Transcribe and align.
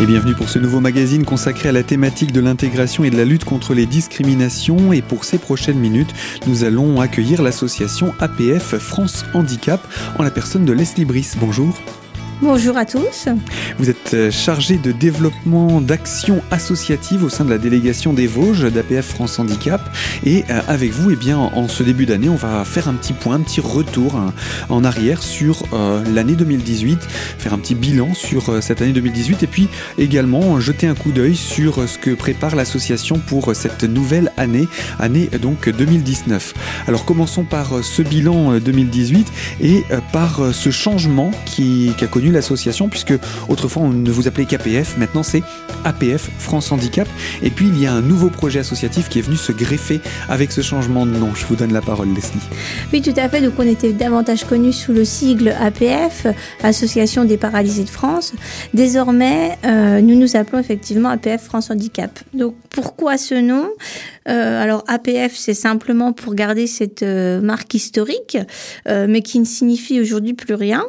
Et 0.00 0.06
bienvenue 0.06 0.34
pour 0.34 0.48
ce 0.48 0.60
nouveau 0.60 0.78
magazine 0.78 1.24
consacré 1.24 1.70
à 1.70 1.72
la 1.72 1.82
thématique 1.82 2.30
de 2.30 2.38
l'intégration 2.38 3.02
et 3.02 3.10
de 3.10 3.16
la 3.16 3.24
lutte 3.24 3.44
contre 3.44 3.74
les 3.74 3.84
discriminations. 3.84 4.92
Et 4.92 5.02
pour 5.02 5.24
ces 5.24 5.38
prochaines 5.38 5.80
minutes, 5.80 6.14
nous 6.46 6.62
allons 6.62 7.00
accueillir 7.00 7.42
l'association 7.42 8.14
APF 8.20 8.78
France 8.78 9.24
Handicap 9.34 9.80
en 10.16 10.22
la 10.22 10.30
personne 10.30 10.64
de 10.64 10.72
Leslie 10.72 11.04
Brice. 11.04 11.36
Bonjour. 11.36 11.76
Bonjour 12.40 12.76
à 12.76 12.84
tous. 12.84 13.26
Vous 13.80 13.90
êtes 13.90 14.14
euh, 14.14 14.30
chargé 14.30 14.76
de 14.76 14.92
développement 14.92 15.80
d'actions 15.80 16.40
associatives 16.52 17.24
au 17.24 17.28
sein 17.28 17.44
de 17.44 17.50
la 17.50 17.58
délégation 17.58 18.12
des 18.12 18.28
Vosges 18.28 18.72
d'APF 18.72 19.06
France 19.06 19.40
Handicap. 19.40 19.80
Et 20.24 20.44
euh, 20.48 20.60
avec 20.68 20.92
vous, 20.92 21.10
eh 21.10 21.16
bien, 21.16 21.36
en 21.36 21.66
ce 21.66 21.82
début 21.82 22.06
d'année, 22.06 22.28
on 22.28 22.36
va 22.36 22.64
faire 22.64 22.88
un 22.88 22.94
petit 22.94 23.12
point, 23.12 23.34
un 23.34 23.40
petit 23.40 23.60
retour 23.60 24.20
en 24.68 24.84
arrière 24.84 25.20
sur 25.20 25.64
euh, 25.72 26.04
l'année 26.14 26.36
2018, 26.36 27.00
faire 27.38 27.54
un 27.54 27.58
petit 27.58 27.74
bilan 27.74 28.14
sur 28.14 28.62
cette 28.62 28.82
année 28.82 28.92
2018 28.92 29.42
et 29.42 29.46
puis 29.48 29.68
également 29.98 30.60
jeter 30.60 30.86
un 30.86 30.94
coup 30.94 31.10
d'œil 31.10 31.34
sur 31.34 31.88
ce 31.88 31.98
que 31.98 32.14
prépare 32.14 32.54
l'association 32.54 33.18
pour 33.18 33.56
cette 33.56 33.82
nouvelle 33.82 34.30
année, 34.36 34.68
année 35.00 35.28
donc 35.42 35.68
2019. 35.68 36.54
Alors 36.86 37.04
commençons 37.04 37.44
par 37.44 37.82
ce 37.82 38.02
bilan 38.02 38.58
2018 38.60 39.26
et 39.60 39.84
par 40.12 40.54
ce 40.54 40.70
changement 40.70 41.32
qui 41.44 41.92
a 42.00 42.06
connu 42.06 42.27
l'association, 42.32 42.88
puisque 42.88 43.14
autrefois 43.48 43.82
on 43.82 43.90
ne 43.90 44.10
vous 44.10 44.28
appelait 44.28 44.46
qu'APF, 44.46 44.96
maintenant 44.98 45.22
c'est 45.22 45.42
APF 45.84 46.30
France 46.38 46.72
Handicap. 46.72 47.08
Et 47.42 47.50
puis 47.50 47.68
il 47.68 47.80
y 47.80 47.86
a 47.86 47.92
un 47.92 48.00
nouveau 48.00 48.30
projet 48.30 48.60
associatif 48.60 49.08
qui 49.08 49.18
est 49.18 49.22
venu 49.22 49.36
se 49.36 49.52
greffer 49.52 50.00
avec 50.28 50.52
ce 50.52 50.60
changement 50.60 51.06
de 51.06 51.12
nom. 51.12 51.34
Je 51.34 51.46
vous 51.46 51.56
donne 51.56 51.72
la 51.72 51.80
parole, 51.80 52.08
Leslie. 52.08 52.40
Oui, 52.92 53.02
tout 53.02 53.14
à 53.16 53.28
fait. 53.28 53.40
Donc 53.40 53.54
on 53.58 53.66
était 53.66 53.92
davantage 53.92 54.44
connu 54.44 54.72
sous 54.72 54.92
le 54.92 55.04
sigle 55.04 55.54
APF, 55.60 56.26
Association 56.62 57.24
des 57.24 57.36
paralysés 57.36 57.84
de 57.84 57.90
France. 57.90 58.32
Désormais, 58.74 59.58
euh, 59.64 60.00
nous 60.00 60.16
nous 60.16 60.36
appelons 60.36 60.58
effectivement 60.58 61.08
APF 61.08 61.42
France 61.42 61.70
Handicap. 61.70 62.18
Donc 62.34 62.54
pourquoi 62.70 63.18
ce 63.18 63.34
nom? 63.34 63.68
Euh, 64.28 64.62
Alors 64.62 64.84
APF, 64.88 65.34
c'est 65.36 65.54
simplement 65.54 66.12
pour 66.12 66.34
garder 66.34 66.66
cette 66.66 67.02
euh, 67.02 67.40
marque 67.40 67.74
historique, 67.74 68.36
mais 68.86 69.22
qui 69.22 69.38
ne 69.38 69.44
signifie 69.44 70.00
aujourd'hui 70.00 70.34
plus 70.34 70.54
rien. 70.54 70.84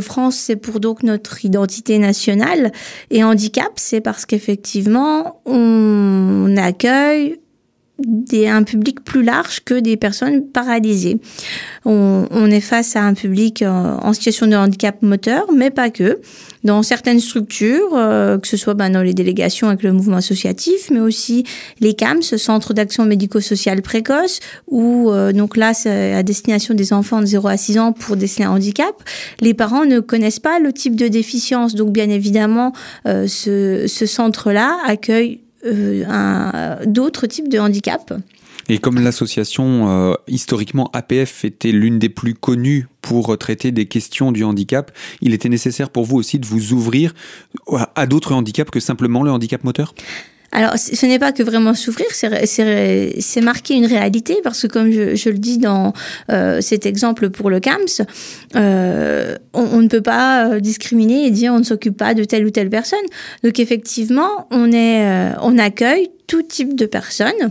France, 0.00 0.36
c'est 0.36 0.56
pour 0.56 0.69
donc 0.78 1.02
notre 1.02 1.44
identité 1.44 1.98
nationale. 1.98 2.72
Et 3.10 3.24
handicap, 3.24 3.72
c'est 3.76 4.00
parce 4.00 4.26
qu'effectivement, 4.26 5.40
on 5.46 6.54
accueille 6.56 7.40
des, 8.06 8.48
un 8.48 8.62
public 8.62 9.04
plus 9.04 9.22
large 9.22 9.60
que 9.64 9.74
des 9.74 9.96
personnes 9.96 10.46
paralysées. 10.46 11.18
On, 11.84 12.26
on 12.30 12.50
est 12.50 12.60
face 12.60 12.96
à 12.96 13.02
un 13.02 13.14
public 13.14 13.62
en, 13.66 14.12
situation 14.12 14.46
de 14.46 14.56
handicap 14.56 15.02
moteur, 15.02 15.46
mais 15.54 15.70
pas 15.70 15.90
que. 15.90 16.20
Dans 16.62 16.82
certaines 16.82 17.20
structures, 17.20 17.94
euh, 17.94 18.36
que 18.36 18.46
ce 18.46 18.56
soit 18.56 18.74
ben, 18.74 18.90
dans 18.90 19.02
les 19.02 19.14
délégations 19.14 19.68
avec 19.68 19.82
le 19.82 19.92
mouvement 19.92 20.18
associatif, 20.18 20.90
mais 20.90 21.00
aussi 21.00 21.44
les 21.80 21.94
CAMS, 21.94 22.22
Centre 22.22 22.74
d'action 22.74 23.06
médico-sociale 23.06 23.80
précoce, 23.82 24.40
ou 24.68 25.10
euh, 25.10 25.32
donc 25.32 25.56
là, 25.56 25.72
c'est 25.72 26.12
à 26.12 26.22
destination 26.22 26.74
des 26.74 26.92
enfants 26.92 27.20
de 27.20 27.26
0 27.26 27.48
à 27.48 27.56
6 27.56 27.78
ans 27.78 27.92
pour 27.92 28.16
déceler 28.16 28.44
un 28.44 28.50
handicap. 28.50 28.94
Les 29.40 29.54
parents 29.54 29.84
ne 29.84 30.00
connaissent 30.00 30.40
pas 30.40 30.58
le 30.58 30.72
type 30.72 30.96
de 30.96 31.08
déficience, 31.08 31.74
donc 31.74 31.92
bien 31.92 32.10
évidemment, 32.10 32.72
euh, 33.06 33.26
ce, 33.26 33.86
ce 33.86 34.06
centre-là 34.06 34.78
accueille 34.86 35.40
euh, 35.40 35.49
d'autres 35.64 37.26
types 37.26 37.48
de 37.48 37.58
handicaps. 37.58 38.12
Et 38.68 38.78
comme 38.78 39.00
l'association 39.00 39.88
euh, 39.90 40.14
historiquement 40.28 40.90
APF 40.92 41.44
était 41.44 41.72
l'une 41.72 41.98
des 41.98 42.08
plus 42.08 42.34
connues 42.34 42.86
pour 43.02 43.36
traiter 43.36 43.72
des 43.72 43.86
questions 43.86 44.30
du 44.30 44.44
handicap, 44.44 44.92
il 45.20 45.34
était 45.34 45.48
nécessaire 45.48 45.90
pour 45.90 46.04
vous 46.04 46.16
aussi 46.16 46.38
de 46.38 46.46
vous 46.46 46.72
ouvrir 46.72 47.12
à 47.96 48.06
d'autres 48.06 48.32
handicaps 48.32 48.70
que 48.70 48.78
simplement 48.78 49.22
le 49.22 49.32
handicap 49.32 49.64
moteur? 49.64 49.94
Alors, 50.52 50.76
ce 50.76 51.06
n'est 51.06 51.20
pas 51.20 51.30
que 51.32 51.44
vraiment 51.44 51.74
souffrir, 51.74 52.06
c'est 52.12 53.40
marquer 53.40 53.74
une 53.74 53.86
réalité, 53.86 54.38
parce 54.42 54.62
que 54.62 54.66
comme 54.66 54.90
je, 54.90 55.28
le 55.28 55.38
dis 55.38 55.58
dans 55.58 55.92
euh, 56.30 56.60
cet 56.60 56.86
exemple 56.86 57.30
pour 57.30 57.50
le 57.50 57.60
CAMS, 57.60 58.04
euh, 58.56 59.36
on, 59.52 59.80
ne 59.80 59.88
peut 59.88 60.00
pas 60.00 60.48
euh, 60.48 60.60
discriminer 60.60 61.26
et 61.26 61.30
dire 61.30 61.52
on 61.52 61.60
ne 61.60 61.64
s'occupe 61.64 61.96
pas 61.96 62.14
de 62.14 62.24
telle 62.24 62.44
ou 62.44 62.50
telle 62.50 62.68
personne. 62.68 62.98
Donc 63.44 63.60
effectivement, 63.60 64.48
on, 64.50 64.72
est, 64.72 65.32
on 65.40 65.56
accueille 65.56 66.10
tout 66.30 66.42
type 66.42 66.76
de 66.76 66.86
personnes. 66.86 67.50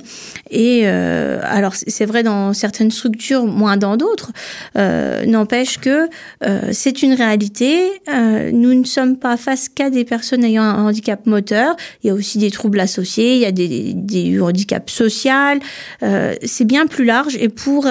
Et 0.49 0.83
euh, 0.85 1.41
alors 1.43 1.73
c'est 1.75 2.05
vrai 2.05 2.23
dans 2.23 2.53
certaines 2.53 2.91
structures, 2.91 3.43
moins 3.43 3.75
dans 3.75 3.97
d'autres. 3.97 4.31
Euh, 4.77 5.25
N'empêche 5.25 5.79
que 5.79 6.07
euh, 6.45 6.69
c'est 6.71 7.03
une 7.03 7.13
réalité. 7.13 7.91
Nous 8.07 8.73
ne 8.73 8.85
sommes 8.85 9.17
pas 9.17 9.35
face 9.35 9.67
qu'à 9.67 9.89
des 9.89 10.05
personnes 10.05 10.45
ayant 10.45 10.63
un 10.63 10.87
handicap 10.87 11.25
moteur. 11.25 11.75
Il 12.03 12.07
y 12.07 12.09
a 12.09 12.13
aussi 12.13 12.37
des 12.37 12.51
troubles 12.51 12.79
associés. 12.79 13.35
Il 13.35 13.41
y 13.41 13.45
a 13.45 13.51
des, 13.51 14.39
handicaps 14.39 14.93
sociaux. 14.93 15.59
C'est 15.99 16.65
bien 16.65 16.87
plus 16.87 17.03
large. 17.03 17.35
Et 17.35 17.49
pour 17.49 17.85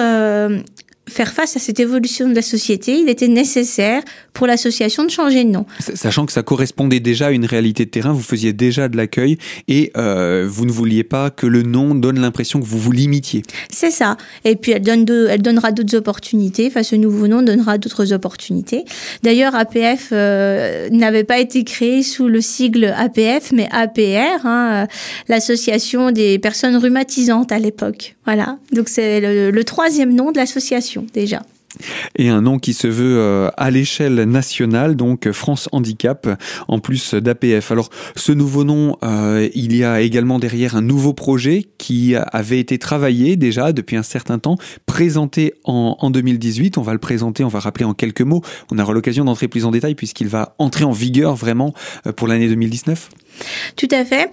faire 1.09 1.33
face 1.33 1.55
à 1.55 1.59
cette 1.59 1.79
évolution 1.79 2.29
de 2.29 2.35
la 2.35 2.41
société, 2.41 2.97
il 2.97 3.09
était 3.09 3.27
nécessaire 3.27 4.03
pour 4.33 4.47
l'association 4.47 5.03
de 5.03 5.09
changer 5.09 5.43
de 5.43 5.49
nom. 5.49 5.65
Sachant 5.79 6.25
que 6.25 6.31
ça 6.31 6.43
correspondait 6.43 6.99
déjà 6.99 7.27
à 7.27 7.31
une 7.31 7.45
réalité 7.45 7.85
de 7.85 7.89
terrain, 7.89 8.13
vous 8.13 8.21
faisiez 8.21 8.53
déjà 8.53 8.87
de 8.87 8.97
l'accueil 8.97 9.37
et 9.67 9.91
euh, 9.97 10.47
vous 10.49 10.65
ne 10.65 10.71
vouliez 10.71 11.03
pas 11.03 11.29
que 11.29 11.45
le 11.45 11.63
nom 11.63 11.95
donne 11.95 12.19
l'impression 12.19 12.59
que 12.59 12.65
vous 12.65 12.79
vous 12.79 12.91
limitiez. 12.91 13.43
C'est 13.71 13.91
ça. 13.91 14.17
Et 14.45 14.55
puis 14.55 14.71
elle, 14.71 14.81
donne 14.81 15.05
de, 15.05 15.27
elle 15.29 15.41
donnera 15.41 15.71
d'autres 15.71 15.95
opportunités. 15.97 16.67
Enfin, 16.67 16.83
ce 16.83 16.95
nouveau 16.95 17.27
nom 17.27 17.41
donnera 17.41 17.77
d'autres 17.77 18.13
opportunités. 18.13 18.85
D'ailleurs, 19.23 19.55
APF 19.55 20.09
euh, 20.11 20.89
n'avait 20.89 21.23
pas 21.23 21.39
été 21.39 21.63
créé 21.63 22.03
sous 22.03 22.27
le 22.27 22.41
sigle 22.41 22.85
APF, 22.85 23.51
mais 23.51 23.67
APR, 23.71 24.45
hein, 24.45 24.87
l'association 25.27 26.11
des 26.11 26.39
personnes 26.39 26.77
rhumatisantes 26.77 27.51
à 27.51 27.59
l'époque. 27.59 28.15
Voilà. 28.25 28.57
Donc 28.71 28.89
c'est 28.89 29.19
le, 29.21 29.51
le 29.51 29.63
troisième 29.63 30.13
nom 30.13 30.31
de 30.31 30.37
l'association 30.37 30.98
déjà. 31.13 31.41
Et 32.15 32.29
un 32.29 32.41
nom 32.41 32.57
qui 32.57 32.73
se 32.73 32.87
veut 32.87 33.19
euh, 33.19 33.49
à 33.55 33.69
l'échelle 33.69 34.23
nationale, 34.23 34.95
donc 34.95 35.31
France 35.31 35.69
Handicap, 35.71 36.27
en 36.67 36.79
plus 36.79 37.13
d'APF. 37.13 37.71
Alors 37.71 37.89
ce 38.15 38.31
nouveau 38.31 38.63
nom, 38.63 38.97
euh, 39.03 39.47
il 39.53 39.75
y 39.75 39.83
a 39.83 40.01
également 40.01 40.39
derrière 40.39 40.75
un 40.75 40.81
nouveau 40.81 41.13
projet 41.13 41.65
qui 41.77 42.15
avait 42.15 42.59
été 42.59 42.79
travaillé 42.79 43.35
déjà 43.35 43.71
depuis 43.71 43.97
un 43.97 44.03
certain 44.03 44.39
temps, 44.39 44.57
présenté 44.85 45.53
en, 45.63 45.95
en 45.99 46.09
2018. 46.09 46.77
On 46.77 46.81
va 46.81 46.93
le 46.93 46.99
présenter, 46.99 47.43
on 47.43 47.49
va 47.49 47.59
rappeler 47.59 47.85
en 47.85 47.93
quelques 47.93 48.21
mots. 48.21 48.41
On 48.71 48.79
aura 48.79 48.93
l'occasion 48.93 49.25
d'entrer 49.25 49.47
plus 49.47 49.65
en 49.65 49.71
détail 49.71 49.95
puisqu'il 49.95 50.27
va 50.27 50.55
entrer 50.57 50.85
en 50.85 50.91
vigueur 50.91 51.35
vraiment 51.35 51.73
euh, 52.07 52.13
pour 52.13 52.27
l'année 52.27 52.47
2019. 52.47 53.09
Tout 53.75 53.87
à 53.91 54.05
fait. 54.05 54.29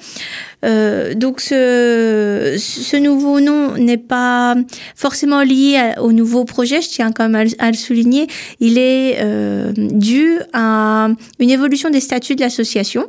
Euh, 0.64 1.14
donc 1.14 1.40
ce, 1.40 2.96
nouveau 2.96 3.40
nom 3.40 3.76
n'est 3.76 3.98
pas 3.98 4.56
forcément 4.94 5.42
lié 5.42 5.92
au 6.00 6.12
nouveau 6.12 6.44
projet, 6.44 6.80
je 6.80 6.88
tiens 6.88 7.12
quand 7.12 7.28
même 7.28 7.48
à, 7.58 7.70
le 7.70 7.76
souligner. 7.76 8.26
Il 8.60 8.78
est 8.78 9.18
euh, 9.20 9.72
dû 9.76 10.38
à 10.52 11.08
une 11.38 11.50
évolution 11.50 11.90
des 11.90 12.00
statuts 12.00 12.34
de 12.34 12.40
l'association. 12.40 13.06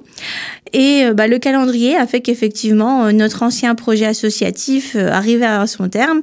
Et 0.73 1.05
euh, 1.05 1.13
bah, 1.13 1.27
le 1.27 1.39
calendrier 1.39 1.95
a 1.95 2.05
fait 2.05 2.19
qu'effectivement, 2.19 3.11
notre 3.13 3.43
ancien 3.43 3.73
projet 3.75 4.05
associatif 4.05 4.95
arrivait 4.95 5.45
à 5.45 5.65
son 5.67 5.87
terme 5.89 6.21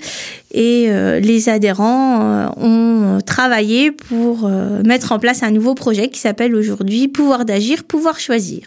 et 0.53 0.89
les 1.21 1.49
adhérents 1.49 2.53
ont 2.57 3.19
travaillé 3.27 3.91
pour 3.91 4.49
mettre 4.85 5.11
en 5.11 5.19
place 5.19 5.43
un 5.43 5.51
nouveau 5.51 5.75
projet 5.75 6.09
qui 6.09 6.21
s'appelle 6.21 6.55
aujourd'hui 6.55 7.09
Pouvoir 7.09 7.45
d'agir, 7.45 7.83
pouvoir 7.83 8.21
choisir. 8.21 8.61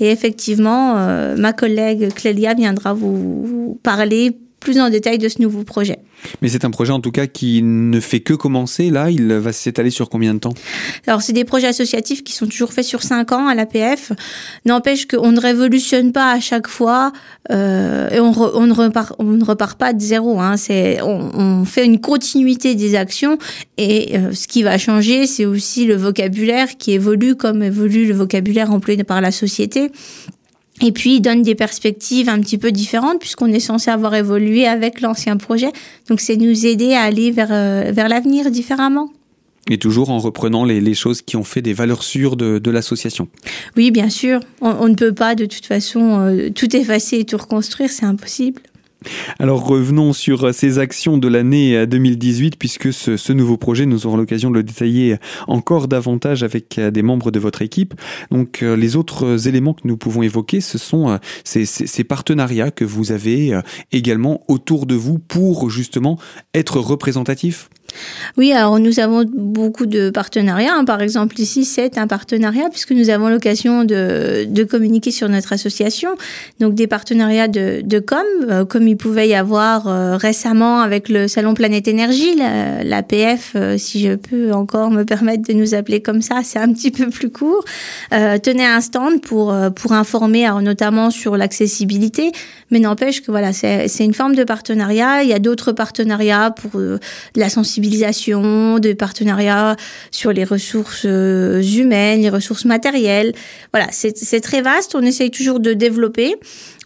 Et 0.00 0.10
effectivement, 0.10 0.94
ma 1.36 1.52
collègue 1.52 2.12
Clélia 2.14 2.54
viendra 2.54 2.94
vous 2.94 3.78
parler 3.82 4.38
plus 4.60 4.78
en 4.78 4.90
détail 4.90 5.18
de 5.18 5.28
ce 5.28 5.40
nouveau 5.40 5.64
projet. 5.64 5.98
Mais 6.42 6.48
c'est 6.48 6.64
un 6.64 6.70
projet 6.70 6.92
en 6.92 7.00
tout 7.00 7.10
cas 7.10 7.26
qui 7.26 7.62
ne 7.62 7.98
fait 7.98 8.20
que 8.20 8.34
commencer. 8.34 8.90
Là, 8.90 9.10
il 9.10 9.26
va 9.32 9.52
s'étaler 9.52 9.90
sur 9.90 10.10
combien 10.10 10.34
de 10.34 10.38
temps? 10.38 10.54
Alors, 11.06 11.22
c'est 11.22 11.32
des 11.32 11.44
projets 11.44 11.68
associatifs 11.68 12.22
qui 12.22 12.34
sont 12.34 12.46
toujours 12.46 12.72
faits 12.72 12.84
sur 12.84 13.02
5 13.02 13.32
ans 13.32 13.48
à 13.48 13.54
l'APF. 13.54 14.12
N'empêche 14.66 15.06
qu'on 15.06 15.32
ne 15.32 15.40
révolutionne 15.40 16.12
pas 16.12 16.32
à 16.32 16.40
chaque 16.40 16.68
fois 16.68 17.12
euh, 17.50 18.10
et 18.10 18.20
on, 18.20 18.32
on, 18.54 18.66
ne 18.66 18.72
repart, 18.72 19.14
on 19.18 19.24
ne 19.24 19.44
repart 19.44 19.78
pas 19.78 19.92
de 19.92 20.00
zéro. 20.00 20.40
Hein. 20.40 20.56
C'est, 20.56 21.00
on, 21.00 21.30
on, 21.34 21.64
fait 21.64 21.84
une 21.84 22.00
continuité 22.00 22.74
des 22.74 22.94
actions 22.94 23.38
et 23.78 24.16
euh, 24.16 24.32
ce 24.32 24.46
qui 24.46 24.62
va 24.62 24.76
changer, 24.78 25.26
c'est 25.26 25.46
aussi 25.46 25.86
le 25.86 25.94
vocabulaire 25.94 26.76
qui 26.76 26.92
évolue 26.92 27.34
comme 27.34 27.62
évolue 27.62 28.06
le 28.06 28.14
vocabulaire 28.14 28.70
employé 28.70 29.04
par 29.04 29.20
la 29.20 29.30
société. 29.30 29.90
Et 30.80 30.92
puis, 30.92 31.16
il 31.16 31.20
donne 31.20 31.42
des 31.42 31.54
perspectives 31.54 32.28
un 32.28 32.40
petit 32.40 32.58
peu 32.58 32.72
différentes 32.72 33.20
puisqu'on 33.20 33.52
est 33.52 33.60
censé 33.60 33.90
avoir 33.90 34.14
évolué 34.14 34.66
avec 34.66 35.00
l'ancien 35.00 35.36
projet. 35.36 35.72
Donc, 36.08 36.20
c'est 36.20 36.36
nous 36.36 36.66
aider 36.66 36.94
à 36.94 37.02
aller 37.02 37.30
vers, 37.30 37.52
euh, 37.52 37.92
vers 37.92 38.08
l'avenir 38.08 38.50
différemment. 38.50 39.10
Et 39.68 39.78
toujours 39.78 40.10
en 40.10 40.18
reprenant 40.18 40.64
les, 40.64 40.80
les, 40.80 40.94
choses 40.94 41.20
qui 41.22 41.36
ont 41.36 41.44
fait 41.44 41.60
des 41.62 41.74
valeurs 41.74 42.02
sûres 42.02 42.36
de, 42.36 42.58
de 42.58 42.70
l'association. 42.70 43.28
Oui, 43.76 43.90
bien 43.90 44.08
sûr. 44.08 44.40
On, 44.62 44.70
on, 44.70 44.88
ne 44.88 44.94
peut 44.94 45.12
pas 45.12 45.34
de 45.34 45.44
toute 45.44 45.66
façon 45.66 46.18
euh, 46.20 46.50
tout 46.50 46.74
effacer 46.74 47.18
et 47.18 47.24
tout 47.24 47.36
reconstruire, 47.36 47.90
c'est 47.90 48.06
impossible. 48.06 48.62
Alors 49.38 49.66
revenons 49.66 50.12
sur 50.12 50.54
ces 50.54 50.78
actions 50.78 51.18
de 51.18 51.28
l'année 51.28 51.86
2018 51.86 52.56
puisque 52.58 52.92
ce, 52.92 53.32
nouveau 53.32 53.56
projet, 53.56 53.86
nous 53.86 54.06
aurons 54.06 54.16
l'occasion 54.16 54.50
de 54.50 54.56
le 54.56 54.62
détailler 54.62 55.16
encore 55.46 55.88
davantage 55.88 56.42
avec 56.42 56.78
des 56.78 57.02
membres 57.02 57.30
de 57.30 57.38
votre 57.38 57.62
équipe. 57.62 57.94
Donc 58.30 58.60
les 58.60 58.96
autres 58.96 59.48
éléments 59.48 59.74
que 59.74 59.86
nous 59.86 59.96
pouvons 59.96 60.22
évoquer, 60.22 60.60
ce 60.60 60.78
sont 60.78 61.18
ces, 61.44 61.64
ces 61.64 62.04
partenariats 62.04 62.70
que 62.70 62.84
vous 62.84 63.12
avez 63.12 63.58
également 63.92 64.42
autour 64.48 64.86
de 64.86 64.94
vous 64.94 65.18
pour 65.18 65.70
justement 65.70 66.18
être 66.54 66.78
représentatif 66.78 67.70
oui, 68.36 68.52
alors 68.52 68.78
nous 68.78 69.00
avons 69.00 69.24
beaucoup 69.24 69.86
de 69.86 70.10
partenariats. 70.10 70.74
Hein. 70.74 70.84
Par 70.84 71.02
exemple, 71.02 71.40
ici, 71.40 71.64
c'est 71.64 71.98
un 71.98 72.06
partenariat 72.06 72.68
puisque 72.70 72.92
nous 72.92 73.10
avons 73.10 73.28
l'occasion 73.28 73.84
de, 73.84 74.44
de, 74.48 74.64
communiquer 74.64 75.10
sur 75.10 75.28
notre 75.28 75.52
association. 75.52 76.10
Donc 76.60 76.74
des 76.74 76.86
partenariats 76.86 77.48
de, 77.48 77.80
de 77.82 77.98
com, 77.98 78.24
euh, 78.48 78.64
comme 78.64 78.86
il 78.88 78.96
pouvait 78.96 79.28
y 79.28 79.34
avoir 79.34 79.88
euh, 79.88 80.16
récemment 80.16 80.80
avec 80.80 81.08
le 81.08 81.28
Salon 81.28 81.54
Planète 81.54 81.88
Énergie, 81.88 82.36
l'APF, 82.36 83.52
euh, 83.56 83.78
si 83.78 84.00
je 84.00 84.14
peux 84.14 84.52
encore 84.52 84.90
me 84.90 85.04
permettre 85.04 85.46
de 85.46 85.52
nous 85.52 85.74
appeler 85.74 86.00
comme 86.00 86.22
ça, 86.22 86.40
c'est 86.44 86.58
un 86.58 86.72
petit 86.72 86.90
peu 86.90 87.08
plus 87.10 87.30
court, 87.30 87.64
tenait 88.10 88.66
un 88.66 88.80
stand 88.80 89.20
pour, 89.20 89.54
pour 89.74 89.92
informer 89.92 90.46
alors, 90.46 90.62
notamment 90.62 91.10
sur 91.10 91.36
l'accessibilité. 91.36 92.32
Mais 92.70 92.78
n'empêche 92.78 93.22
que 93.22 93.30
voilà, 93.30 93.52
c'est 93.52 94.04
une 94.04 94.14
forme 94.14 94.34
de 94.34 94.44
partenariat. 94.44 95.22
Il 95.22 95.28
y 95.28 95.32
a 95.32 95.38
d'autres 95.38 95.72
partenariats 95.72 96.50
pour 96.50 96.80
la 97.34 97.48
sensibilisation 97.48 97.79
des 97.80 98.94
partenariats 98.94 99.76
sur 100.10 100.32
les 100.32 100.44
ressources 100.44 101.04
euh, 101.04 101.62
humaines, 101.62 102.20
les 102.20 102.30
ressources 102.30 102.64
matérielles. 102.64 103.32
Voilà, 103.72 103.88
c'est 103.90 104.40
très 104.40 104.62
vaste. 104.62 104.94
On 104.94 105.02
essaye 105.02 105.30
toujours 105.30 105.60
de 105.60 105.72
développer. 105.72 106.36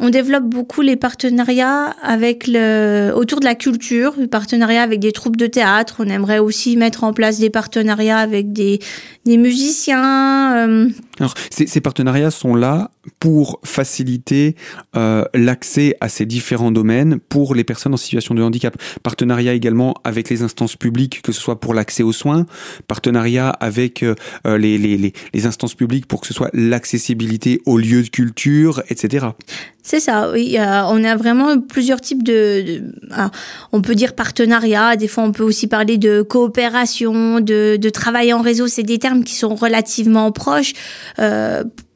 On 0.00 0.11
développe 0.11 0.44
beaucoup 0.44 0.81
les 0.81 0.96
partenariats 0.96 1.94
avec 2.02 2.46
le, 2.46 3.12
autour 3.14 3.41
de 3.41 3.44
la 3.44 3.55
culture, 3.55 4.14
les 4.19 4.26
partenariats 4.26 4.82
avec 4.82 5.00
des 5.00 5.12
troupes 5.12 5.37
de 5.37 5.46
théâtre. 5.46 5.96
On 5.99 6.08
aimerait 6.08 6.38
aussi 6.38 6.76
mettre 6.76 7.05
en 7.05 7.12
place 7.12 7.38
des 7.38 7.50
partenariats 7.50 8.19
avec 8.19 8.52
des, 8.52 8.81
des 9.25 9.37
musiciens. 9.37 10.69
Euh. 10.69 10.88
Alors, 11.19 11.35
ces, 11.50 11.81
partenariats 11.81 12.31
sont 12.31 12.55
là 12.55 12.91
pour 13.20 13.60
faciliter 13.64 14.56
euh, 14.96 15.24
l'accès 15.34 15.96
à 16.00 16.08
ces 16.08 16.26
différents 16.26 16.70
domaines 16.70 17.18
pour 17.28 17.54
les 17.54 17.64
personnes 17.64 17.94
en 17.94 17.98
situation 17.98 18.34
de 18.34 18.42
handicap. 18.42 18.76
Partenariat 19.02 19.54
également 19.54 19.94
avec 20.04 20.30
les 20.30 20.42
instances 20.42 20.76
publiques, 20.76 21.22
que 21.22 21.32
ce 21.32 21.40
soit 21.40 21.60
pour 21.60 21.74
l'accès 21.74 22.02
aux 22.02 22.12
soins. 22.12 22.46
Partenariat 22.86 23.50
avec 23.50 24.02
euh, 24.02 24.14
les, 24.44 24.78
les, 24.78 25.46
instances 25.46 25.74
publiques 25.74 26.06
pour 26.06 26.20
que 26.20 26.26
ce 26.26 26.34
soit 26.34 26.50
l'accessibilité 26.54 27.60
aux 27.66 27.76
lieux 27.76 28.02
de 28.02 28.08
culture, 28.08 28.82
etc. 28.88 29.26
C'est 29.82 30.00
ça, 30.00 30.30
oui. 30.32 30.56
on 30.58 31.04
a 31.04 31.16
vraiment 31.16 31.60
plusieurs 31.60 32.00
types 32.00 32.22
de, 32.22 32.82
on 33.72 33.82
peut 33.82 33.94
dire 33.94 34.14
partenariat. 34.14 34.96
Des 34.96 35.08
fois, 35.08 35.24
on 35.24 35.32
peut 35.32 35.42
aussi 35.42 35.66
parler 35.66 35.98
de 35.98 36.22
coopération, 36.22 37.40
de 37.40 37.88
travail 37.90 38.32
en 38.32 38.40
réseau. 38.40 38.66
C'est 38.66 38.82
des 38.82 38.98
termes 38.98 39.24
qui 39.24 39.34
sont 39.34 39.54
relativement 39.54 40.32
proches. 40.32 40.72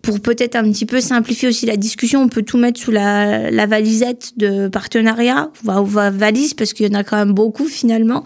Pour 0.08 0.20
peut-être 0.20 0.56
un 0.56 0.62
petit 0.62 0.86
peu 0.86 1.02
simplifier 1.02 1.48
aussi 1.48 1.66
la 1.66 1.76
discussion, 1.76 2.22
on 2.22 2.28
peut 2.28 2.40
tout 2.40 2.56
mettre 2.56 2.80
sous 2.80 2.90
la, 2.90 3.50
la 3.50 3.66
valisette 3.66 4.38
de 4.38 4.66
partenariat, 4.68 5.50
ou 5.66 5.84
valise, 5.84 6.54
parce 6.54 6.72
qu'il 6.72 6.90
y 6.90 6.96
en 6.96 6.98
a 6.98 7.04
quand 7.04 7.18
même 7.18 7.34
beaucoup 7.34 7.66
finalement. 7.66 8.24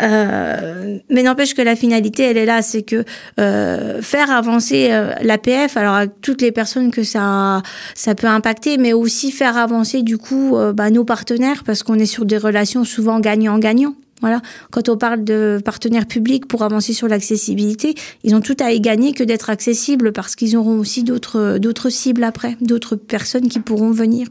Euh, 0.00 0.98
mais 1.10 1.24
n'empêche 1.24 1.54
que 1.54 1.62
la 1.62 1.74
finalité, 1.74 2.22
elle 2.22 2.36
est 2.36 2.46
là, 2.46 2.62
c'est 2.62 2.82
que 2.82 3.04
euh, 3.40 4.00
faire 4.02 4.30
avancer 4.30 4.90
euh, 4.92 5.14
l'APF, 5.20 5.76
alors 5.76 5.94
à 5.94 6.06
toutes 6.06 6.42
les 6.42 6.52
personnes 6.52 6.92
que 6.92 7.02
ça, 7.02 7.60
ça 7.96 8.14
peut 8.14 8.28
impacter, 8.28 8.78
mais 8.78 8.92
aussi 8.92 9.32
faire 9.32 9.56
avancer 9.56 10.02
du 10.02 10.18
coup 10.18 10.56
euh, 10.56 10.72
bah, 10.72 10.90
nos 10.90 11.04
partenaires, 11.04 11.64
parce 11.64 11.82
qu'on 11.82 11.98
est 11.98 12.06
sur 12.06 12.24
des 12.24 12.38
relations 12.38 12.84
souvent 12.84 13.18
gagnant-gagnant. 13.18 13.96
Voilà. 14.20 14.40
Quand 14.70 14.88
on 14.88 14.96
parle 14.96 15.24
de 15.24 15.60
partenaires 15.64 16.06
publics 16.06 16.46
pour 16.46 16.62
avancer 16.62 16.92
sur 16.92 17.08
l'accessibilité, 17.08 17.94
ils 18.24 18.34
ont 18.34 18.40
tout 18.40 18.56
à 18.60 18.72
y 18.72 18.80
gagner 18.80 19.12
que 19.12 19.22
d'être 19.22 19.50
accessibles 19.50 20.12
parce 20.12 20.36
qu'ils 20.36 20.56
auront 20.56 20.78
aussi 20.78 21.04
d'autres, 21.04 21.58
d'autres 21.58 21.90
cibles 21.90 22.24
après, 22.24 22.56
d'autres 22.60 22.96
personnes 22.96 23.48
qui 23.48 23.60
pourront 23.60 23.90
venir 23.90 24.28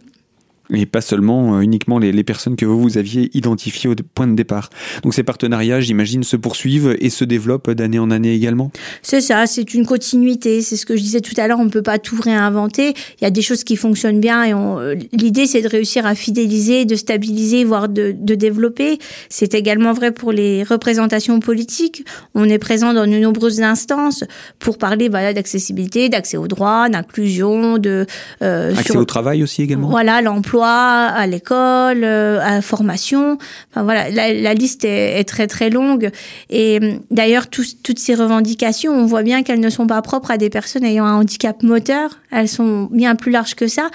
et 0.73 0.85
pas 0.85 1.01
seulement 1.01 1.57
euh, 1.57 1.61
uniquement 1.61 1.99
les, 1.99 2.11
les, 2.11 2.23
personnes 2.23 2.55
que 2.55 2.65
vous, 2.65 2.79
vous 2.81 2.97
aviez 2.97 3.29
identifiées 3.37 3.89
au 3.89 3.95
point 4.13 4.27
de 4.27 4.35
départ. 4.35 4.69
Donc 5.03 5.13
ces 5.13 5.23
partenariats, 5.23 5.79
j'imagine, 5.79 6.23
se 6.23 6.35
poursuivent 6.35 6.95
et 6.99 7.09
se 7.09 7.23
développent 7.23 7.69
d'année 7.71 7.99
en 7.99 8.09
année 8.11 8.33
également? 8.33 8.71
C'est 9.01 9.21
ça, 9.21 9.45
c'est 9.45 9.73
une 9.73 9.85
continuité, 9.85 10.61
c'est 10.61 10.75
ce 10.75 10.85
que 10.85 10.95
je 10.95 11.01
disais 11.01 11.21
tout 11.21 11.33
à 11.37 11.47
l'heure, 11.47 11.59
on 11.59 11.65
ne 11.65 11.69
peut 11.69 11.83
pas 11.83 11.99
tout 11.99 12.19
réinventer, 12.19 12.93
il 13.19 13.23
y 13.23 13.27
a 13.27 13.31
des 13.31 13.41
choses 13.41 13.63
qui 13.63 13.75
fonctionnent 13.75 14.19
bien 14.19 14.43
et 14.43 14.53
euh, 14.53 14.95
l'idée 15.11 15.45
c'est 15.45 15.61
de 15.61 15.67
réussir 15.67 16.05
à 16.05 16.15
fidéliser, 16.15 16.85
de 16.85 16.95
stabiliser, 16.95 17.63
voire 17.63 17.87
de, 17.87 18.15
de 18.17 18.35
développer. 18.35 18.97
C'est 19.29 19.53
également 19.53 19.93
vrai 19.93 20.11
pour 20.11 20.31
les 20.31 20.63
représentations 20.63 21.39
politiques, 21.39 22.05
on 22.33 22.45
est 22.45 22.59
présent 22.59 22.93
dans 22.93 23.05
de 23.05 23.17
nombreuses 23.17 23.61
instances 23.61 24.23
pour 24.59 24.77
parler 24.77 25.09
voilà, 25.09 25.33
d'accessibilité, 25.33 26.09
d'accès 26.09 26.37
aux 26.37 26.47
droits, 26.47 26.89
d'inclusion, 26.89 27.77
de... 27.77 28.05
Euh, 28.41 28.75
Accès 28.75 28.97
au 28.97 29.05
travail 29.05 29.43
aussi 29.43 29.61
également? 29.61 29.89
Voilà, 29.89 30.21
l'emploi 30.21 30.54
à 30.63 31.27
l'école, 31.27 32.03
euh, 32.03 32.39
à 32.41 32.55
la 32.55 32.61
formation. 32.61 33.37
Enfin 33.71 33.83
voilà, 33.83 34.09
la, 34.09 34.53
liste 34.53 34.85
est, 34.85 35.27
très 35.27 35.47
très 35.47 35.69
longue. 35.69 36.11
Et 36.49 36.79
euh, 36.81 36.93
d'ailleurs, 37.11 37.47
toutes 37.47 37.99
ces 37.99 38.15
revendications, 38.15 38.93
on 38.93 39.05
voit 39.05 39.23
bien 39.23 39.43
qu'elles 39.43 39.59
ne 39.59 39.69
sont 39.69 39.87
pas 39.87 40.01
propres 40.01 40.31
à 40.31 40.37
des 40.37 40.49
personnes 40.49 40.83
ayant 40.83 41.05
un 41.05 41.15
handicap 41.15 41.63
moteur. 41.63 42.19
Elles 42.31 42.49
sont 42.49 42.89
bien 42.91 43.15
plus 43.15 43.31
larges 43.31 43.55
que 43.55 43.67
ça. 43.67 43.89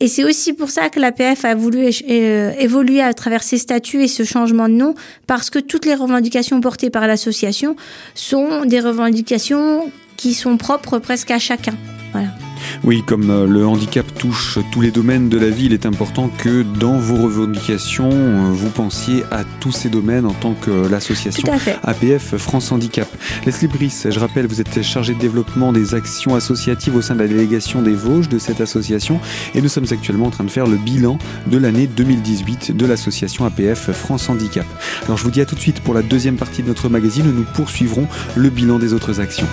Et 0.00 0.06
c'est 0.06 0.24
aussi 0.24 0.52
pour 0.52 0.70
ça 0.70 0.90
que 0.90 1.00
l'APF 1.00 1.44
a 1.44 1.54
voulu 1.56 1.90
euh, 2.08 2.52
évoluer 2.58 3.00
à 3.00 3.12
travers 3.14 3.42
ses 3.42 3.58
statuts 3.58 4.04
et 4.04 4.08
ce 4.08 4.22
changement 4.22 4.68
de 4.68 4.74
nom, 4.74 4.94
parce 5.26 5.50
que 5.50 5.58
toutes 5.58 5.86
les 5.86 5.94
revendications 5.94 6.60
portées 6.60 6.90
par 6.90 7.08
l'association 7.08 7.74
sont 8.14 8.64
des 8.64 8.78
revendications 8.78 9.90
qui 10.16 10.34
sont 10.34 10.56
propres 10.56 10.98
presque 10.98 11.32
à 11.32 11.40
chacun. 11.40 11.74
Oui, 12.84 13.02
comme 13.04 13.30
euh, 13.30 13.46
le 13.46 13.66
handicap 13.66 14.06
touche 14.14 14.58
tous 14.72 14.80
les 14.80 14.90
domaines 14.90 15.28
de 15.28 15.38
la 15.38 15.50
vie, 15.50 15.66
il 15.66 15.72
est 15.72 15.84
important 15.84 16.28
que 16.28 16.62
dans 16.62 16.98
vos 16.98 17.16
revendications, 17.16 18.10
euh, 18.10 18.50
vous 18.52 18.70
pensiez 18.70 19.24
à 19.30 19.44
tous 19.60 19.72
ces 19.72 19.88
domaines 19.88 20.26
en 20.26 20.32
tant 20.32 20.54
que 20.54 20.88
l'association 20.88 21.52
APF 21.82 22.36
France 22.36 22.70
Handicap. 22.72 23.08
Leslie 23.44 23.68
Brice, 23.68 24.06
je 24.10 24.18
rappelle, 24.18 24.46
vous 24.46 24.60
êtes 24.60 24.82
chargé 24.82 25.14
de 25.14 25.18
développement 25.18 25.72
des 25.72 25.94
actions 25.94 26.34
associatives 26.34 26.94
au 26.96 27.02
sein 27.02 27.14
de 27.14 27.20
la 27.20 27.28
délégation 27.28 27.82
des 27.82 27.94
Vosges 27.94 28.28
de 28.28 28.38
cette 28.38 28.60
association 28.60 29.20
et 29.54 29.60
nous 29.60 29.68
sommes 29.68 29.86
actuellement 29.90 30.26
en 30.26 30.30
train 30.30 30.44
de 30.44 30.50
faire 30.50 30.66
le 30.66 30.76
bilan 30.76 31.18
de 31.46 31.58
l'année 31.58 31.86
2018 31.88 32.76
de 32.76 32.86
l'association 32.86 33.44
APF 33.44 33.90
France 33.92 34.28
Handicap. 34.28 34.66
Alors 35.04 35.18
je 35.18 35.24
vous 35.24 35.30
dis 35.30 35.40
à 35.40 35.46
tout 35.46 35.56
de 35.56 35.60
suite 35.60 35.80
pour 35.80 35.94
la 35.94 36.02
deuxième 36.02 36.36
partie 36.36 36.62
de 36.62 36.68
notre 36.68 36.88
magazine 36.88 37.26
où 37.26 37.32
nous 37.32 37.46
poursuivrons 37.54 38.06
le 38.36 38.50
bilan 38.50 38.78
des 38.78 38.92
autres 38.92 39.20
actions. 39.20 39.48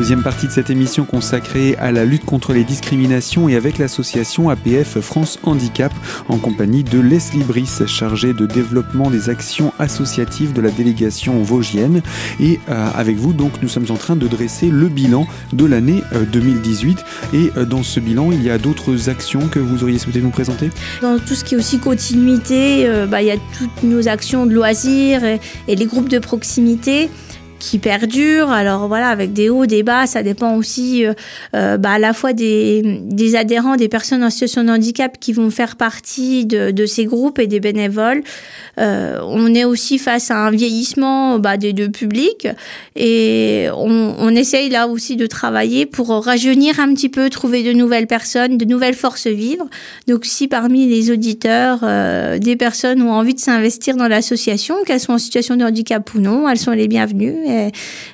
Deuxième 0.00 0.22
partie 0.22 0.46
de 0.46 0.50
cette 0.50 0.70
émission 0.70 1.04
consacrée 1.04 1.76
à 1.76 1.92
la 1.92 2.06
lutte 2.06 2.24
contre 2.24 2.54
les 2.54 2.64
discriminations 2.64 3.50
et 3.50 3.54
avec 3.54 3.76
l'association 3.76 4.48
APF 4.48 4.98
France 5.00 5.38
Handicap 5.42 5.92
en 6.30 6.38
compagnie 6.38 6.82
de 6.82 6.98
Leslie 6.98 7.44
Brice, 7.44 7.84
chargée 7.84 8.32
de 8.32 8.46
développement 8.46 9.10
des 9.10 9.28
actions 9.28 9.74
associatives 9.78 10.54
de 10.54 10.62
la 10.62 10.70
délégation 10.70 11.42
vosgienne. 11.42 12.00
Et 12.40 12.60
euh, 12.70 12.88
avec 12.94 13.18
vous, 13.18 13.34
donc, 13.34 13.60
nous 13.60 13.68
sommes 13.68 13.90
en 13.90 13.96
train 13.96 14.16
de 14.16 14.26
dresser 14.26 14.70
le 14.70 14.88
bilan 14.88 15.26
de 15.52 15.66
l'année 15.66 16.02
2018. 16.32 16.98
Euh, 17.34 17.36
et 17.36 17.52
euh, 17.58 17.66
dans 17.66 17.82
ce 17.82 18.00
bilan, 18.00 18.32
il 18.32 18.42
y 18.42 18.48
a 18.48 18.56
d'autres 18.56 19.10
actions 19.10 19.48
que 19.48 19.58
vous 19.58 19.82
auriez 19.82 19.98
souhaité 19.98 20.22
nous 20.22 20.30
présenter? 20.30 20.70
Dans 21.02 21.18
tout 21.18 21.34
ce 21.34 21.44
qui 21.44 21.56
est 21.56 21.58
aussi 21.58 21.78
continuité, 21.78 22.88
bah, 23.06 23.20
il 23.20 23.28
y 23.28 23.32
a 23.32 23.36
toutes 23.58 23.82
nos 23.82 24.08
actions 24.08 24.46
de 24.46 24.54
loisirs 24.54 25.22
et 25.68 25.76
les 25.76 25.84
groupes 25.84 26.08
de 26.08 26.18
proximité 26.18 27.10
qui 27.60 27.78
perdure. 27.78 28.50
Alors 28.50 28.88
voilà, 28.88 29.08
avec 29.08 29.32
des 29.32 29.48
hauts, 29.48 29.66
des 29.66 29.84
bas, 29.84 30.06
ça 30.06 30.24
dépend 30.24 30.56
aussi 30.56 31.06
euh, 31.06 31.12
euh, 31.54 31.76
bah, 31.76 31.92
à 31.92 31.98
la 32.00 32.12
fois 32.12 32.32
des, 32.32 33.00
des, 33.04 33.36
adhérents, 33.36 33.76
des 33.76 33.88
personnes 33.88 34.24
en 34.24 34.30
situation 34.30 34.64
de 34.64 34.70
handicap 34.70 35.20
qui 35.20 35.32
vont 35.32 35.50
faire 35.50 35.76
partie 35.76 36.46
de, 36.46 36.72
de 36.72 36.86
ces 36.86 37.04
groupes 37.04 37.38
et 37.38 37.46
des 37.46 37.60
bénévoles. 37.60 38.22
Euh, 38.78 39.20
on 39.22 39.54
est 39.54 39.64
aussi 39.64 39.98
face 39.98 40.30
à 40.30 40.38
un 40.38 40.50
vieillissement 40.50 41.38
bah, 41.38 41.56
des 41.56 41.72
deux 41.72 41.90
publics 41.90 42.48
et 42.96 43.68
on, 43.74 44.14
on, 44.18 44.34
essaye 44.34 44.70
là 44.70 44.88
aussi 44.88 45.16
de 45.16 45.26
travailler 45.26 45.84
pour 45.84 46.08
rajeunir 46.08 46.80
un 46.80 46.94
petit 46.94 47.10
peu, 47.10 47.28
trouver 47.28 47.62
de 47.62 47.72
nouvelles 47.72 48.06
personnes, 48.06 48.56
de 48.56 48.64
nouvelles 48.64 48.94
forces 48.94 49.26
vives. 49.26 49.62
Donc 50.08 50.24
si 50.24 50.48
parmi 50.48 50.86
les 50.86 51.10
auditeurs, 51.10 51.80
euh, 51.82 52.38
des 52.38 52.56
personnes 52.56 53.02
ont 53.02 53.12
envie 53.12 53.34
de 53.34 53.40
s'investir 53.40 53.96
dans 53.96 54.08
l'association, 54.08 54.76
qu'elles 54.86 55.00
soient 55.00 55.16
en 55.16 55.18
situation 55.18 55.56
de 55.56 55.64
handicap 55.64 56.14
ou 56.14 56.20
non, 56.20 56.48
elles 56.48 56.58
sont 56.58 56.72
les 56.72 56.88
bienvenues 56.88 57.36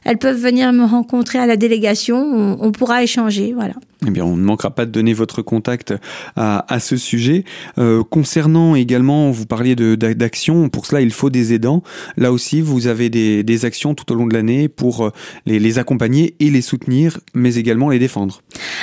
elles 0.04 0.18
peuvent 0.18 0.40
venir 0.40 0.72
me 0.72 0.84
rencontrer 0.84 1.38
à 1.38 1.46
la 1.46 1.56
délégation. 1.56 2.56
On, 2.60 2.72
pourra 2.72 3.02
échanger, 3.02 3.52
voilà. 3.52 3.74
Eh 4.04 4.10
bien, 4.10 4.24
on 4.24 4.36
ne 4.36 4.42
manquera 4.42 4.70
pas 4.70 4.84
de 4.84 4.90
donner 4.90 5.14
votre 5.14 5.40
contact 5.40 5.94
à, 6.36 6.72
à 6.72 6.80
ce 6.80 6.98
sujet. 6.98 7.44
Euh, 7.78 8.02
concernant 8.04 8.74
également, 8.74 9.30
vous 9.30 9.46
parliez 9.46 9.74
d'actions, 9.74 10.68
pour 10.68 10.84
cela 10.84 11.00
il 11.00 11.12
faut 11.12 11.30
des 11.30 11.54
aidants. 11.54 11.82
Là 12.18 12.30
aussi, 12.30 12.60
vous 12.60 12.88
avez 12.88 13.08
des, 13.08 13.42
des 13.42 13.64
actions 13.64 13.94
tout 13.94 14.12
au 14.12 14.14
long 14.14 14.26
de 14.26 14.34
l'année 14.34 14.68
pour 14.68 15.06
euh, 15.06 15.10
les, 15.46 15.78
accompagner 15.78 16.34
et 16.40 16.50
les 16.50 16.60
soutenir, 16.60 17.20
mais 17.34 17.54
également 17.54 17.88
les 17.88 17.98
défendre. 17.98 18.42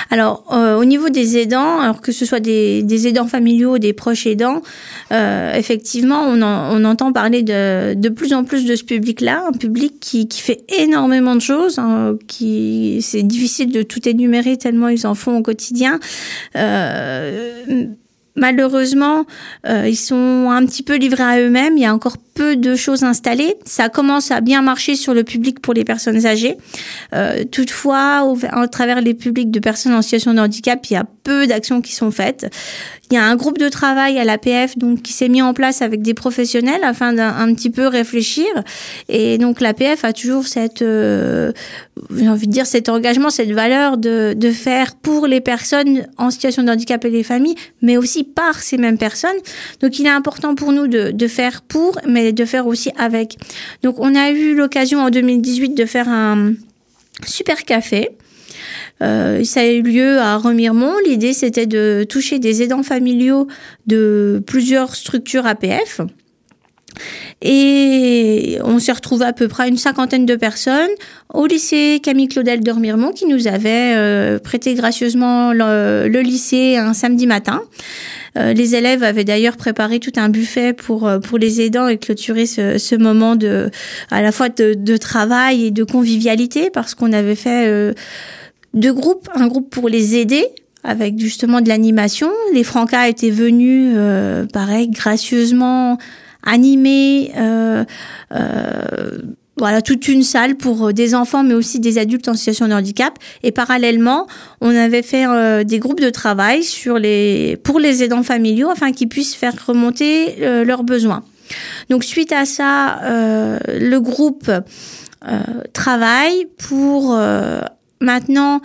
Alors, 0.10 0.46
euh, 0.52 0.80
au 0.80 0.86
niveau 0.86 1.10
des 1.10 1.38
aidants, 1.38 1.80
alors 1.80 2.02
que 2.02 2.12
ce 2.12 2.26
soit 2.26 2.40
des, 2.40 2.82
des 2.82 3.08
aidants 3.08 3.28
familiaux, 3.28 3.78
des 3.78 3.94
proches 3.94 4.26
aidants, 4.26 4.62
effectivement, 5.12 6.24
on, 6.24 6.42
on, 6.42 6.86
entend 6.86 7.14
parler 7.14 7.44
de, 7.44 7.94
de 7.94 8.10
plus 8.10 8.34
en 8.34 8.44
plus 8.44 8.66
de 8.66 8.76
ce 8.76 8.84
public-là, 8.84 9.46
un 9.48 9.58
public 9.58 9.94
qui, 10.00 10.28
qui 10.28 10.42
fait 10.42 10.64
énormément 10.80 11.36
de 11.36 11.42
choses, 11.42 11.78
hein, 11.78 12.18
qui 12.28 13.00
c'est 13.02 13.24
difficile 13.24 13.72
de 13.72 13.84
tout 13.84 14.08
énumérer 14.10 14.58
tellement 14.58 14.90
ils 14.90 15.03
en 15.06 15.16
font 15.16 15.38
au 15.38 15.42
quotidien. 15.42 16.00
Euh, 16.56 17.88
malheureusement, 18.36 19.26
euh, 19.68 19.88
ils 19.88 19.96
sont 19.96 20.50
un 20.50 20.66
petit 20.66 20.84
peu 20.84 20.96
livrés 20.96 21.24
à 21.24 21.40
eux-mêmes. 21.40 21.78
Il 21.78 21.84
y 21.84 21.86
a 21.86 21.94
encore 21.94 22.18
peu 22.34 22.56
de 22.56 22.76
choses 22.76 23.04
installées. 23.04 23.56
Ça 23.66 23.90
commence 23.90 24.32
à 24.32 24.42
bien 24.42 24.62
marcher 24.62 24.96
sur 24.96 25.14
le 25.14 25.24
public 25.24 25.60
pour 25.60 25.74
les 25.74 25.84
personnes 25.84 26.26
âgées. 26.26 26.58
Euh, 27.14 27.44
toutefois, 27.46 28.24
au, 28.26 28.38
à 28.50 28.68
travers 28.68 29.02
les 29.02 29.14
publics 29.14 29.52
de 29.52 29.60
personnes 29.60 29.94
en 29.94 30.02
situation 30.02 30.34
de 30.34 30.40
handicap, 30.40 30.80
il 30.90 30.94
y 30.94 30.98
a 30.98 31.06
peu 31.24 31.48
d'actions 31.48 31.82
qui 31.82 31.94
sont 31.94 32.12
faites. 32.12 32.50
Il 33.14 33.18
y 33.18 33.20
a 33.20 33.26
un 33.26 33.36
groupe 33.36 33.60
de 33.60 33.70
travail 33.70 34.18
à 34.18 34.24
l'APF 34.24 34.76
donc 34.76 35.04
qui 35.04 35.14
s'est 35.14 35.30
mis 35.30 35.44
en 35.44 35.54
place 35.54 35.84
avec 35.84 36.02
des 36.02 36.16
professionnels 36.16 36.84
afin 36.84 37.14
d'un 37.14 37.54
petit 37.54 37.70
peu 37.70 37.86
réfléchir. 37.86 38.48
Et 39.08 39.38
donc 39.38 39.62
l'APF 39.62 40.04
a 40.04 40.14
toujours 40.14 40.48
cette, 40.48 40.82
euh, 40.82 41.52
j'ai 42.16 42.28
envie 42.28 42.48
de 42.48 42.52
dire, 42.52 42.66
cet 42.66 42.90
engagement, 42.90 43.30
cette 43.30 43.52
valeur 43.52 43.98
de, 43.98 44.34
de 44.36 44.50
faire 44.50 44.96
pour 44.96 45.28
les 45.28 45.42
personnes 45.42 46.08
en 46.18 46.32
situation 46.32 46.64
de 46.64 46.72
handicap 46.72 47.06
et 47.06 47.12
les 47.12 47.22
familles, 47.22 47.54
mais 47.84 47.98
aussi 47.98 48.24
par 48.24 48.64
ces 48.64 48.78
mêmes 48.78 48.98
personnes. 48.98 49.38
Donc 49.80 50.00
il 50.00 50.08
est 50.08 50.10
important 50.10 50.56
pour 50.56 50.72
nous 50.72 50.88
de, 50.88 51.12
de 51.12 51.28
faire 51.28 51.62
pour, 51.62 52.00
mais 52.08 52.32
de 52.32 52.46
faire 52.46 52.66
aussi 52.66 52.90
avec. 52.98 53.38
Donc 53.84 54.00
on 54.00 54.16
a 54.16 54.32
eu 54.32 54.56
l'occasion 54.56 55.02
en 55.02 55.12
2018 55.12 55.76
de 55.76 55.86
faire 55.86 56.10
un 56.10 56.54
super 57.28 57.64
café. 57.64 58.10
Euh, 59.02 59.44
ça 59.44 59.62
a 59.62 59.66
eu 59.66 59.82
lieu 59.82 60.20
à 60.20 60.38
Remiremont. 60.38 60.94
L'idée, 61.06 61.34
c'était 61.34 61.66
de 61.66 62.06
toucher 62.08 62.40
des 62.40 62.62
aidants 62.62 62.84
familiaux 62.84 63.48
de 63.88 64.42
plusieurs 64.46 64.96
structures 64.96 65.46
APF. 65.46 66.02
Et 67.42 68.58
on 68.64 68.80
s'est 68.80 68.92
retrouvé 68.92 69.26
à 69.26 69.34
peu 69.34 69.48
près 69.48 69.68
une 69.68 69.78
cinquantaine 69.78 70.26
de 70.26 70.36
personnes 70.36 70.90
au 71.34 71.46
lycée 71.46 72.00
Camille 72.02 72.28
Claudel 72.28 72.62
de 72.62 72.72
Remiremont 72.72 73.12
qui 73.12 73.26
nous 73.26 73.48
avait 73.48 73.96
euh, 73.96 74.40
prêté 74.40 74.76
gracieusement 74.76 75.52
le, 75.52 76.22
lycée 76.22 76.78
un 76.78 76.94
samedi 76.94 77.28
matin. 77.28 77.62
Euh, 78.38 78.54
les 78.54 78.76
élèves 78.76 79.04
avaient 79.04 79.26
d'ailleurs 79.26 79.58
préparé 79.58 80.00
tout 80.00 80.14
un 80.16 80.30
buffet 80.30 80.74
pour 80.74 81.08
euh, 81.08 81.20
pour 81.20 81.38
les 81.38 81.62
aidants 81.62 81.88
et 81.88 81.98
clôturer 81.98 82.46
ce, 82.46 82.78
ce 82.80 82.96
moment 82.96 83.36
de 83.36 83.70
à 84.10 84.22
la 84.22 84.32
fois 84.32 84.50
de, 84.50 84.74
de, 84.74 84.98
travail 84.98 85.66
et 85.66 85.72
de 85.72 85.84
convivialité 85.84 86.72
parce 86.72 86.96
qu'on 86.96 87.14
avait 87.14 87.36
fait 87.36 87.68
euh, 87.68 87.94
deux 88.74 88.94
groupes, 88.94 89.30
un 89.36 89.48
groupe 89.48 89.70
pour 89.70 89.90
les 89.90 90.16
aider 90.16 90.46
avec 90.84 91.18
justement 91.18 91.62
de 91.62 91.70
l'animation. 91.70 92.30
Les 92.54 92.64
Francas 92.64 93.08
étaient 93.08 93.30
venus, 93.30 93.94
euh, 93.96 94.46
pareil, 94.46 94.90
gracieusement 94.90 95.98
animés. 96.44 97.32
Euh, 97.38 97.86
euh, 98.34 99.18
voilà, 99.58 99.82
toute 99.82 100.08
une 100.08 100.24
salle 100.24 100.56
pour 100.56 100.88
euh, 100.88 100.94
des 100.94 101.14
enfants, 101.14 101.44
mais 101.44 101.54
aussi 101.54 101.80
des 101.80 101.98
adultes 101.98 102.28
en 102.28 102.34
situation 102.34 102.68
de 102.68 102.74
handicap. 102.74 103.18
Et 103.44 103.52
parallèlement, 103.52 104.28
on 104.62 104.76
avait 104.76 105.04
fait 105.04 105.26
euh, 105.28 105.64
des 105.64 105.80
groupes 105.80 106.02
de 106.02 106.10
travail 106.10 106.64
sur 106.64 106.98
les, 106.98 107.58
pour 107.64 107.80
les 107.80 108.04
aidants 108.04 108.24
familiaux 108.24 108.70
afin 108.70 108.92
qu'ils 108.92 109.10
puissent 109.10 109.36
faire 109.36 109.54
remonter 109.66 110.36
euh, 110.42 110.66
leurs 110.66 110.84
besoins. 110.84 111.24
Donc, 111.90 112.04
suite 112.04 112.32
à 112.32 112.46
ça, 112.46 113.00
le 113.68 113.98
groupe 114.00 114.50
travaille 115.74 116.48
pour 116.58 117.16
maintenant 118.04 118.62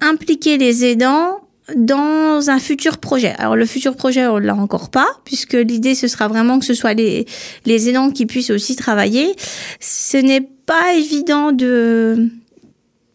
impliquer 0.00 0.58
les 0.58 0.84
aidants 0.84 1.40
dans 1.74 2.48
un 2.48 2.58
futur 2.60 2.98
projet. 2.98 3.34
Alors 3.38 3.56
le 3.56 3.66
futur 3.66 3.96
projet, 3.96 4.26
on 4.26 4.38
l'a 4.38 4.54
encore 4.54 4.90
pas, 4.90 5.08
puisque 5.24 5.54
l'idée 5.54 5.94
ce 5.94 6.06
sera 6.06 6.28
vraiment 6.28 6.58
que 6.58 6.64
ce 6.64 6.74
soit 6.74 6.94
les, 6.94 7.26
les 7.64 7.88
aidants 7.88 8.10
qui 8.10 8.26
puissent 8.26 8.50
aussi 8.50 8.76
travailler. 8.76 9.34
Ce 9.80 10.16
n'est 10.16 10.48
pas 10.66 10.94
évident 10.94 11.52
de 11.52 12.30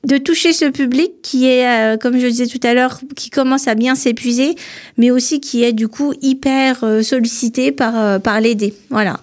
de 0.03 0.18
toucher 0.18 0.53
ce 0.53 0.65
public 0.65 1.22
qui 1.22 1.46
est, 1.46 1.68
euh, 1.68 1.98
comme 1.98 2.18
je 2.18 2.25
disais 2.27 2.48
tout 2.48 2.60
à 2.63 2.74
l'heure, 2.74 3.00
qui 3.15 3.30
commence 3.30 3.68
à 3.68 3.75
bien 3.75 3.96
s'épuiser, 3.96 4.56
mais 4.98 5.12
aussi 5.12 5.39
qui 5.39 5.63
est 5.63 5.74
du 5.74 5.88
coup 5.88 6.13
hyper 6.22 6.84
euh, 6.84 7.01
sollicité 7.03 7.72
par, 7.72 8.00
euh, 8.00 8.20
par 8.20 8.41
l'aider. 8.41 8.74
Voilà. 8.89 9.20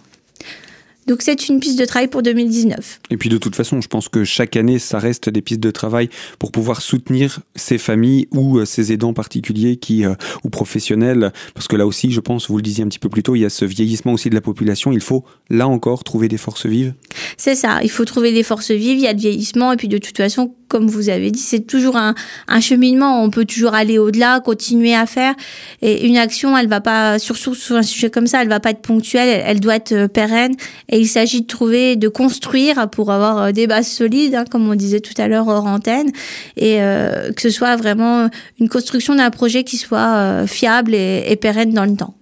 Donc 1.09 1.23
c'est 1.23 1.49
une 1.49 1.59
piste 1.59 1.79
de 1.79 1.87
travail 1.87 2.09
pour 2.09 2.23
2019. 2.23 3.01
Et 3.11 3.17
puis 3.17 3.31
de 3.31 3.39
toute 3.39 3.57
façon, 3.57 3.81
je 3.81 3.89
pense 3.89 4.11
que 4.11 4.25
chaque 4.25 4.57
année, 4.57 4.79
ça 4.79 4.99
reste 4.99 5.31
des 5.31 5.41
pistes 5.41 5.61
de 5.61 5.71
travail 5.71 6.11
pour 6.39 6.53
pouvoir 6.53 6.83
soutenir 6.83 7.41
ces 7.57 7.79
familles 7.79 8.29
ou 8.31 8.59
euh, 8.59 8.67
ces 8.67 8.93
aidants 8.93 9.15
particuliers 9.15 9.77
qui 9.77 10.05
euh, 10.05 10.15
ou 10.45 10.51
professionnels, 10.51 11.33
parce 11.55 11.67
que 11.67 11.77
là 11.77 11.87
aussi, 11.87 12.11
je 12.11 12.21
pense, 12.21 12.51
vous 12.51 12.57
le 12.57 12.63
disiez 12.63 12.85
un 12.85 12.89
petit 12.89 12.99
peu 12.99 13.09
plus 13.09 13.23
tôt, 13.23 13.35
il 13.35 13.41
y 13.41 13.47
a 13.47 13.51
ce 13.51 13.65
vieillissement 13.65 14.13
aussi 14.13 14.29
de 14.29 14.35
la 14.35 14.43
population. 14.43 14.93
Il 14.93 15.01
faut 15.01 15.25
là 15.49 15.67
encore 15.67 16.05
trouver 16.05 16.29
des 16.29 16.37
forces 16.37 16.67
vives. 16.67 16.93
C'est 17.39 17.55
ça. 17.55 17.81
Il 17.83 17.91
faut 17.91 18.05
trouver 18.05 18.33
des 18.33 18.43
forces 18.43 18.71
vives. 18.71 18.99
Il 18.99 19.05
y 19.05 19.07
a 19.07 19.15
le 19.15 19.19
vieillissement 19.19 19.73
et 19.73 19.77
puis 19.77 19.89
de 19.89 19.97
toute 19.97 20.17
façon, 20.17 20.55
comme 20.69 20.87
vous 20.87 21.09
avez 21.09 21.31
dit, 21.31 21.41
c'est 21.41 21.67
toujours 21.67 21.97
un, 21.97 22.15
un, 22.47 22.61
cheminement. 22.61 23.23
On 23.23 23.31
peut 23.31 23.45
toujours 23.45 23.75
aller 23.75 23.99
au-delà, 23.99 24.41
continuer 24.41 24.95
à 24.95 25.07
faire. 25.07 25.35
Et 25.83 26.07
une 26.07 26.17
action, 26.17 26.57
elle 26.57 26.69
va 26.69 26.81
pas, 26.81 27.19
surtout 27.19 27.55
sur 27.55 27.77
un 27.77 27.83
sujet 27.83 28.11
comme 28.11 28.27
ça, 28.27 28.43
elle 28.43 28.49
va 28.49 28.61
pas 28.61 28.71
être 28.71 28.83
ponctuelle. 28.83 29.43
Elle, 29.45 29.61
doit 29.61 29.77
être 29.77 29.93
euh, 29.93 30.09
pérenne. 30.09 30.55
Et 30.89 30.99
il 31.01 31.07
s'agit 31.07 31.43
de 31.43 31.47
trouver, 31.47 31.97
de 31.97 32.09
construire 32.09 32.89
pour 32.91 33.11
avoir 33.11 33.39
euh, 33.39 33.53
des 33.53 33.67
bases 33.67 33.89
solides, 33.89 34.35
hein, 34.35 34.45
comme 34.51 34.69
on 34.69 34.75
disait 34.75 35.01
tout 35.01 35.15
à 35.19 35.29
l'heure 35.29 35.49
hors 35.49 35.67
antenne, 35.67 36.11
et 36.57 36.83
euh, 36.83 37.33
que 37.33 37.43
ce 37.43 37.51
soit 37.51 37.77
vraiment 37.77 38.29
une 38.61 38.69
construction 38.69 39.15
d'un 39.15 39.31
projet 39.31 39.65
qui 39.65 39.77
soit 39.77 40.17
euh, 40.17 40.47
fiable 40.47 40.95
et 40.95 41.37
pérenne 41.41 41.73
dans 41.73 41.85
le 41.85 41.97
temps. 41.97 42.15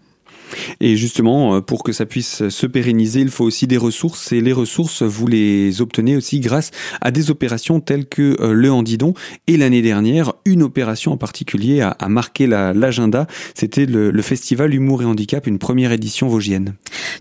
Et 0.81 0.97
justement, 0.97 1.61
pour 1.61 1.83
que 1.83 1.93
ça 1.93 2.07
puisse 2.07 2.49
se 2.49 2.67
pérenniser, 2.67 3.21
il 3.21 3.31
faut 3.31 3.45
aussi 3.45 3.67
des 3.67 3.77
ressources. 3.77 4.33
Et 4.33 4.41
les 4.41 4.53
ressources, 4.53 5.03
vous 5.03 5.27
les 5.27 5.81
obtenez 5.81 6.17
aussi 6.17 6.41
grâce 6.41 6.71
à 7.01 7.11
des 7.11 7.31
opérations 7.31 7.81
telles 7.81 8.07
que 8.07 8.37
le 8.41 8.71
Handidon. 8.71 9.15
Et 9.47 9.57
l'année 9.57 9.83
dernière, 9.83 10.33
une 10.45 10.63
opération 10.63 11.13
en 11.13 11.17
particulier 11.17 11.81
a, 11.81 11.97
marqué 12.09 12.47
l'agenda. 12.47 13.19
La, 13.19 13.27
C'était 13.55 13.87
le, 13.87 14.11
le, 14.11 14.23
festival 14.23 14.75
Humour 14.75 15.03
et 15.03 15.05
Handicap, 15.05 15.47
une 15.47 15.59
première 15.59 15.93
édition 15.93 16.29
vosgienne. 16.29 16.75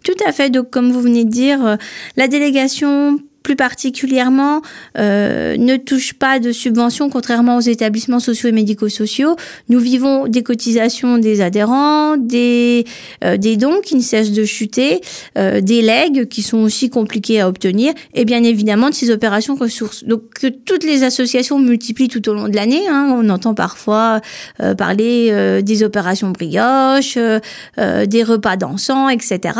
Tout 0.03 0.17
à 0.25 0.32
fait. 0.32 0.50
Donc, 0.50 0.70
comme 0.70 0.91
vous 0.91 1.01
venez 1.01 1.25
de 1.25 1.29
dire, 1.29 1.77
la 2.15 2.27
délégation 2.27 3.20
plus 3.46 3.56
particulièrement 3.56 4.64
euh, 4.98 5.56
ne 5.56 5.75
touche 5.78 6.14
pas 6.14 6.40
de 6.40 6.52
subventions, 6.52 7.12
contrairement 7.12 7.58
aux 7.58 7.68
établissements 7.75 8.20
sociaux 8.20 8.50
et 8.50 8.52
médico-sociaux. 8.52 9.36
Nous 9.70 9.80
vivons 9.80 10.25
des 10.28 10.42
cotisations 10.42 11.20
des 11.20 11.42
adhérents, 11.42 12.18
des, 12.18 12.86
euh, 13.24 13.38
des 13.38 13.56
dons 13.56 13.82
qui 13.86 13.96
ne 13.98 14.02
cessent 14.02 14.32
de 14.32 14.46
chuter, 14.46 15.00
euh, 15.38 15.62
des 15.62 15.84
legs 15.84 16.28
qui 16.28 16.42
sont 16.42 16.58
aussi 16.58 16.90
compliqués 16.90 17.40
à 17.40 17.48
obtenir, 17.48 17.94
et 18.16 18.25
bien 18.25 18.44
évidemment 18.44 18.90
de 18.90 18.96
ces 18.96 19.12
opérations 19.12 19.54
ressources. 19.54 20.04
Donc 20.06 20.24
que 20.34 20.48
toutes 20.48 20.84
les 20.84 21.04
associations 21.04 21.60
multiplient 21.60 22.08
tout 22.08 22.28
au 22.28 22.34
long 22.34 22.48
de 22.48 22.56
l'année. 22.56 22.82
Hein. 22.90 23.16
On 23.16 23.30
entend 23.30 23.54
parfois 23.54 24.22
euh, 24.60 24.74
parler 24.74 25.30
euh, 25.30 25.62
des 25.62 25.84
opérations 25.84 26.32
brioche, 26.32 27.18
euh, 27.18 28.06
des 28.08 28.24
repas 28.24 28.58
dansants, 28.58 29.08
etc. 29.10 29.60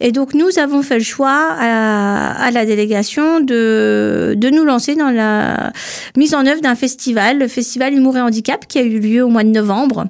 Et 0.00 0.12
donc 0.12 0.34
nous 0.34 0.58
avons 0.58 0.82
fait 0.82 0.98
le 0.98 1.04
choix 1.04 1.48
à, 1.58 2.32
à 2.32 2.50
la 2.50 2.66
délégation 2.66 3.21
de, 3.40 4.34
de 4.36 4.50
nous 4.50 4.64
lancer 4.64 4.94
dans 4.94 5.10
la 5.10 5.72
mise 6.16 6.34
en 6.34 6.46
œuvre 6.46 6.60
d'un 6.60 6.74
festival, 6.74 7.38
le 7.38 7.48
Festival 7.48 7.94
Humour 7.94 8.16
et 8.16 8.20
Handicap, 8.20 8.66
qui 8.66 8.78
a 8.78 8.82
eu 8.82 8.98
lieu 8.98 9.22
au 9.22 9.28
mois 9.28 9.44
de 9.44 9.50
novembre 9.50 10.06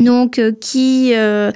donc 0.00 0.38
euh, 0.38 0.52
qui 0.58 1.12
euh, 1.14 1.50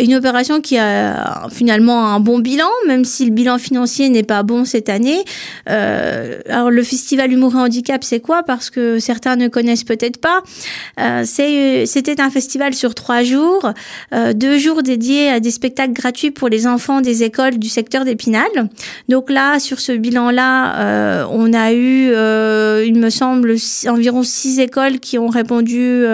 une 0.00 0.14
opération 0.14 0.60
qui 0.60 0.78
a 0.78 1.48
finalement 1.50 2.08
un 2.08 2.20
bon 2.20 2.38
bilan 2.38 2.68
même 2.86 3.04
si 3.04 3.24
le 3.24 3.30
bilan 3.30 3.58
financier 3.58 4.08
n'est 4.08 4.22
pas 4.22 4.42
bon 4.42 4.64
cette 4.64 4.88
année. 4.88 5.24
Euh, 5.68 6.40
alors 6.48 6.70
le 6.70 6.82
festival 6.82 7.32
humour 7.32 7.54
et 7.54 7.58
handicap 7.58 8.04
c'est 8.04 8.20
quoi? 8.20 8.42
Parce 8.42 8.70
que 8.70 8.98
certains 8.98 9.36
ne 9.36 9.48
connaissent 9.48 9.84
peut-être 9.84 10.20
pas. 10.20 10.42
Euh, 11.00 11.24
c'était 11.24 12.20
un 12.20 12.30
festival 12.30 12.74
sur 12.74 12.94
trois 12.94 13.22
jours 13.22 13.72
euh, 14.14 14.32
deux 14.32 14.58
jours 14.58 14.82
dédiés 14.82 15.28
à 15.28 15.40
des 15.40 15.50
spectacles 15.50 15.92
gratuits 15.92 16.30
pour 16.30 16.48
les 16.48 16.66
enfants 16.66 17.00
des 17.00 17.22
écoles 17.22 17.58
du 17.58 17.68
secteur 17.68 18.04
d'Épinal 18.04 18.46
donc 19.08 19.30
là 19.30 19.58
sur 19.58 19.80
ce 19.80 19.92
bilan 19.92 20.30
là 20.30 20.80
euh, 20.80 21.24
on 21.30 21.52
a 21.52 21.72
eu 21.72 22.06
il 22.86 22.98
me 22.98 23.10
semble 23.10 23.56
environ 23.88 24.22
six 24.22 24.60
écoles 24.60 24.98
qui 25.00 25.18
ont 25.18 25.28
répondu 25.28 26.04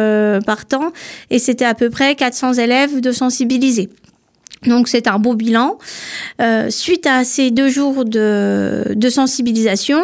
par 0.47 0.67
temps. 0.67 0.93
Et 1.31 1.38
à 1.64 1.75
peu 1.75 1.90
près 1.90 2.14
400 2.14 2.54
élèves 2.54 3.00
de 3.00 3.12
sensibiliser. 3.12 3.88
Donc 4.66 4.88
c'est 4.88 5.07
un 5.07 5.19
beau 5.19 5.35
bilan. 5.35 5.78
Euh, 6.40 6.71
suite 6.71 7.07
à 7.07 7.25
ces 7.25 7.50
deux 7.50 7.69
jours 7.69 8.04
de, 8.04 8.85
de 8.95 9.11
sensibilisation, 9.11 10.02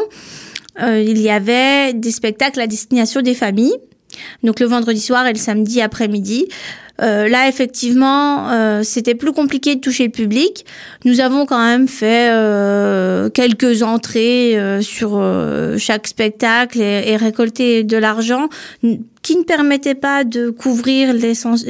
euh, 0.83 1.01
il 1.01 1.21
y 1.21 1.31
avait 1.31 1.93
des 1.93 2.11
spectacles 2.11 2.61
à 2.61 2.67
destination 2.67 3.23
des 3.23 3.35
familles. 3.35 3.77
donc 4.43 4.61
le 4.61 4.67
vendredi 4.67 5.01
soir 5.01 5.27
et 5.27 5.33
le 5.33 5.39
samedi 5.39 5.81
après-midi. 5.81 6.49
Euh, 7.01 7.29
là, 7.29 7.49
effectivement, 7.49 8.51
euh, 8.51 8.83
c'était 8.83 9.15
plus 9.15 9.33
compliqué 9.33 9.77
de 9.77 9.81
toucher 9.81 10.05
le 10.05 10.11
public. 10.11 10.67
Nous 11.05 11.21
avons 11.21 11.47
quand 11.47 11.63
même 11.63 11.87
fait 11.87 12.29
euh, 12.31 13.31
quelques 13.31 13.83
entrées 13.83 14.59
euh, 14.59 14.81
sur 14.81 15.13
euh, 15.15 15.77
chaque 15.79 16.09
spectacle 16.09 16.81
et, 16.81 17.05
et 17.07 17.17
récolté 17.17 17.85
de 17.85 17.97
l'argent 17.97 18.49
qui 19.23 19.37
ne 19.37 19.43
permettait 19.43 19.95
pas 19.95 20.25
de 20.25 20.51
couvrir 20.51 21.15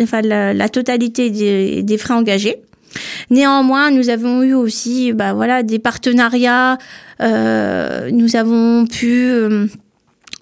enfin, 0.01 0.23
la, 0.23 0.55
la, 0.55 0.69
totalité 0.69 1.29
des, 1.31 1.83
des, 1.83 1.99
frais 1.99 2.15
engagés. 2.15 2.57
Néanmoins, 3.31 3.91
nous 3.91 4.09
avons 4.09 4.43
eu 4.43 4.55
aussi 4.55 5.13
bah, 5.13 5.35
voilà, 5.35 5.63
des 5.63 5.79
partenariats. 5.79 6.79
nous 7.21 8.37
avons 8.37 8.87
pu 8.87 9.33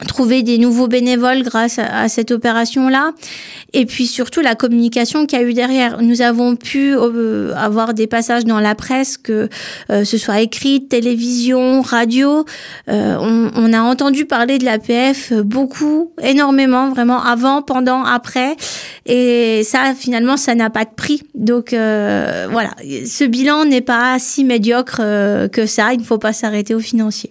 trouver 0.04 0.42
des 0.42 0.58
nouveaux 0.58 0.88
bénévoles 0.88 1.42
grâce 1.42 1.78
à, 1.78 2.08
cette 2.08 2.30
opération-là. 2.30 3.12
Et 3.72 3.86
puis 3.86 4.06
surtout 4.06 4.40
la 4.40 4.54
communication 4.54 5.26
qu'il 5.26 5.38
y 5.38 5.42
a 5.42 5.44
eu 5.44 5.54
derrière. 5.54 6.02
Nous 6.02 6.20
avons 6.20 6.56
pu 6.56 6.94
euh, 6.94 7.54
avoir 7.56 7.94
des 7.94 8.06
passages 8.06 8.44
dans 8.44 8.60
la 8.60 8.74
presse, 8.74 9.16
que 9.16 9.48
euh, 9.90 10.04
ce 10.04 10.18
soit 10.18 10.40
écrit, 10.40 10.86
télévision, 10.86 11.80
radio. 11.80 12.44
Euh, 12.88 13.16
on, 13.18 13.50
on, 13.54 13.72
a 13.72 13.80
entendu 13.80 14.26
parler 14.26 14.58
de 14.58 14.64
l'APF 14.64 15.32
beaucoup, 15.32 16.12
énormément, 16.22 16.90
vraiment 16.90 17.22
avant, 17.22 17.62
pendant, 17.62 18.04
après. 18.04 18.56
Et 19.06 19.62
ça, 19.64 19.94
finalement, 19.98 20.36
ça 20.36 20.54
n'a 20.54 20.68
pas 20.68 20.84
de 20.84 20.94
prix. 20.94 21.22
Donc 21.34 21.72
euh, 21.72 22.48
voilà, 22.50 22.70
ce 22.82 23.24
bilan 23.24 23.64
n'est 23.64 23.80
pas 23.80 24.18
si 24.18 24.44
médiocre 24.44 24.98
que 25.52 25.66
ça. 25.66 25.94
Il 25.94 26.00
ne 26.00 26.04
faut 26.04 26.18
pas 26.18 26.32
s'arrêter 26.32 26.74
au 26.74 26.80
financier. 26.80 27.30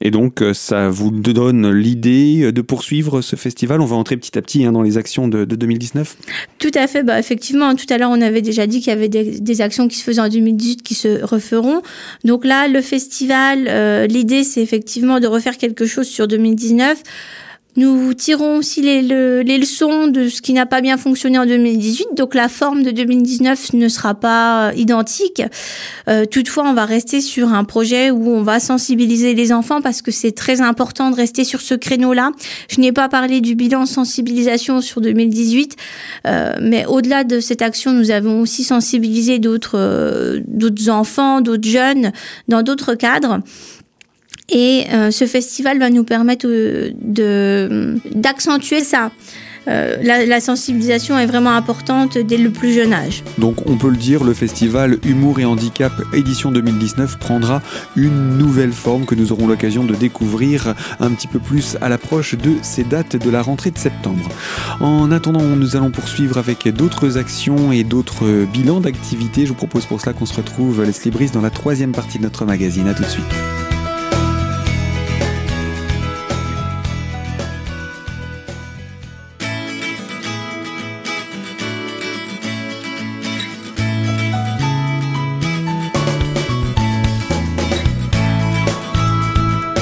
Et 0.00 0.10
donc, 0.10 0.42
euh, 0.42 0.54
ça 0.54 0.88
vous 0.88 1.10
donne 1.10 1.70
l'idée 1.70 2.52
de 2.52 2.62
poursuivre 2.62 3.20
ce 3.20 3.36
festival. 3.36 3.80
On 3.80 3.86
va 3.86 3.96
entrer 3.96 4.16
petit 4.16 4.36
à 4.38 4.42
petit 4.42 4.64
hein, 4.64 4.72
dans 4.72 4.82
les 4.82 4.98
actions 4.98 5.28
de, 5.28 5.44
de, 5.44 5.56
2019. 5.56 6.16
Tout 6.58 6.70
à 6.74 6.86
fait. 6.86 7.02
Bah, 7.02 7.18
effectivement, 7.18 7.74
tout 7.74 7.86
à 7.90 7.98
l'heure, 7.98 8.10
on 8.10 8.20
avait 8.20 8.42
déjà 8.42 8.66
dit 8.66 8.80
qu'il 8.80 8.88
y 8.88 8.96
avait 8.96 9.08
des, 9.08 9.40
des, 9.40 9.60
actions 9.60 9.88
qui 9.88 9.96
se 9.96 10.04
faisaient 10.04 10.20
en 10.20 10.28
2018 10.28 10.82
qui 10.82 10.94
se 10.94 11.22
referont. 11.24 11.82
Donc 12.24 12.44
là, 12.44 12.68
le 12.68 12.80
festival, 12.80 13.66
euh, 13.68 14.06
l'idée, 14.06 14.44
c'est 14.44 14.62
effectivement 14.62 15.20
de 15.20 15.26
refaire 15.26 15.58
quelque 15.58 15.86
chose 15.86 16.06
sur 16.06 16.28
2019. 16.28 17.02
Nous 17.78 18.12
tirons 18.12 18.56
aussi 18.56 18.82
les, 18.82 19.02
le, 19.02 19.42
les, 19.42 19.56
leçons 19.56 20.08
de 20.08 20.28
ce 20.28 20.42
qui 20.42 20.52
n'a 20.52 20.66
pas 20.66 20.80
bien 20.80 20.96
fonctionné 20.96 21.38
en 21.38 21.46
2018. 21.46 22.08
Donc 22.16 22.34
la 22.34 22.48
forme 22.48 22.82
de 22.82 22.90
2019 22.90 23.74
ne 23.74 23.86
sera 23.86 24.16
pas 24.16 24.72
identique. 24.74 25.42
Euh, 26.08 26.24
toutefois, 26.24 26.64
on 26.66 26.74
va 26.74 26.84
rester 26.86 27.20
sur 27.20 27.52
un 27.52 27.62
projet 27.62 28.10
où 28.10 28.30
on 28.30 28.42
va 28.42 28.58
sensibiliser 28.58 29.32
les 29.32 29.52
enfants 29.52 29.80
parce 29.80 30.02
que 30.02 30.10
c'est 30.10 30.32
très 30.32 30.60
important 30.60 31.12
de 31.12 31.14
rester 31.14 31.44
sur 31.44 31.60
ce 31.60 31.74
créneau-là. 31.74 32.32
Je 32.68 32.80
n'ai 32.80 32.90
pas 32.90 33.08
parlé 33.08 33.40
du 33.40 33.54
bilan 33.54 33.86
sensibilisation 33.86 34.80
sur 34.80 35.00
2018, 35.00 35.76
euh, 36.26 36.54
mais 36.60 36.84
au-delà 36.84 37.22
de 37.22 37.38
cette 37.38 37.62
action, 37.62 37.92
nous 37.92 38.10
avons 38.10 38.40
aussi 38.40 38.64
sensibilisé 38.64 39.38
d'autres 39.38 39.78
euh, 39.78 40.40
d'autres 40.48 40.88
enfants, 40.88 41.40
d'autres 41.42 41.68
jeunes 41.68 42.10
dans 42.48 42.62
d'autres 42.62 42.96
cadres. 42.96 43.38
Et 44.50 44.86
euh, 44.92 45.10
ce 45.10 45.26
festival 45.26 45.78
va 45.78 45.90
nous 45.90 46.04
permettre 46.04 46.46
euh, 46.48 46.90
de 47.00 47.98
d'accentuer 48.14 48.82
ça. 48.82 49.10
Euh, 49.66 49.98
la, 50.02 50.40
sensibilisation 50.40 51.18
est 51.18 51.26
vraiment 51.26 51.50
importante 51.50 52.16
dès 52.16 52.38
le 52.38 52.48
plus 52.48 52.72
jeune 52.72 52.94
âge. 52.94 53.22
Donc 53.36 53.66
on 53.66 53.76
peut 53.76 53.90
le 53.90 53.98
dire, 53.98 54.24
le 54.24 54.32
festival 54.32 54.96
Humour 55.04 55.40
et 55.40 55.44
Handicap 55.44 55.92
édition 56.14 56.50
2019 56.50 57.18
prendra 57.18 57.60
une 57.94 58.38
nouvelle 58.38 58.72
forme 58.72 59.04
que 59.04 59.14
nous 59.14 59.30
aurons 59.30 59.46
l'occasion 59.46 59.84
de 59.84 59.94
découvrir 59.94 60.74
un 61.00 61.10
petit 61.10 61.26
peu 61.26 61.38
plus 61.38 61.76
à 61.82 61.90
l'approche 61.90 62.34
de 62.34 62.52
ces 62.62 62.82
dates 62.82 63.16
de 63.16 63.28
la 63.28 63.42
rentrée 63.42 63.70
de 63.70 63.78
septembre. 63.78 64.30
En 64.80 65.10
attendant, 65.12 65.42
nous 65.42 65.76
allons 65.76 65.90
poursuivre 65.90 66.38
avec 66.38 66.66
d'autres 66.68 67.18
actions 67.18 67.70
et 67.70 67.84
d'autres 67.84 68.46
bilans 68.50 68.80
d'activités. 68.80 69.42
Je 69.42 69.48
vous 69.48 69.54
propose 69.54 69.84
pour 69.84 70.00
cela 70.00 70.14
qu'on 70.14 70.26
se 70.26 70.34
retrouve, 70.34 70.82
Leslie 70.82 71.10
Brice, 71.10 71.32
dans 71.32 71.42
la 71.42 71.50
troisième 71.50 71.92
partie 71.92 72.16
de 72.16 72.22
notre 72.22 72.46
magazine. 72.46 72.88
A 72.88 72.94
tout 72.94 73.02
de 73.02 73.08
suite. 73.08 73.67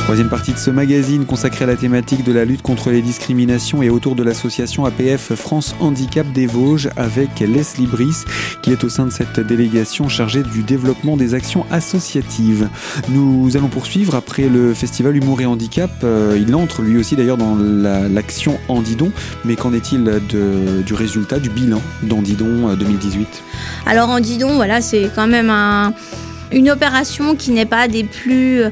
Troisième 0.07 0.29
partie 0.29 0.53
de 0.53 0.57
ce 0.57 0.71
magazine 0.71 1.27
consacré 1.27 1.65
à 1.65 1.67
la 1.67 1.75
thématique 1.75 2.23
de 2.23 2.33
la 2.33 2.45
lutte 2.45 2.63
contre 2.63 2.91
les 2.91 3.03
discriminations 3.03 3.83
et 3.83 3.91
autour 3.91 4.15
de 4.15 4.23
l'association 4.23 4.85
APF 4.85 5.35
France 5.35 5.75
Handicap 5.81 6.31
des 6.31 6.47
Vosges 6.47 6.91
avec 6.97 7.41
Leslie 7.41 7.89
Brice 7.89 8.25
qui 8.63 8.71
est 8.71 8.85
au 8.85 8.89
sein 8.89 9.07
de 9.07 9.11
cette 9.11 9.41
délégation 9.41 10.09
chargée 10.09 10.45
du 10.45 10.63
développement 10.63 11.17
des 11.17 11.35
actions 11.35 11.67
associatives. 11.73 12.69
Nous 13.09 13.57
allons 13.57 13.67
poursuivre 13.67 14.15
après 14.15 14.49
le 14.49 14.75
festival 14.75 15.17
Humour 15.17 15.41
et 15.41 15.47
Handicap. 15.47 15.91
Euh, 16.05 16.39
il 16.41 16.55
entre 16.55 16.83
lui 16.83 16.99
aussi 16.99 17.17
d'ailleurs 17.17 17.37
dans 17.37 17.57
l'action 17.57 18.61
la, 18.69 18.75
Andidon, 18.77 19.11
mais 19.45 19.57
qu'en 19.57 19.73
est-il 19.73 20.05
du 20.87 20.95
résultat, 20.95 21.41
du 21.41 21.51
bilan 21.51 21.83
d'Andidon 22.05 22.77
2018 22.77 23.43
Alors 23.87 24.11
Andidon, 24.11 24.55
voilà, 24.55 24.81
c'est 24.81 25.11
quand 25.17 25.27
même 25.27 25.51
un, 25.51 25.95
une 26.53 26.71
opération 26.71 27.35
qui 27.35 27.51
n'est 27.51 27.67
pas 27.67 27.89
des 27.89 28.05
plus 28.05 28.63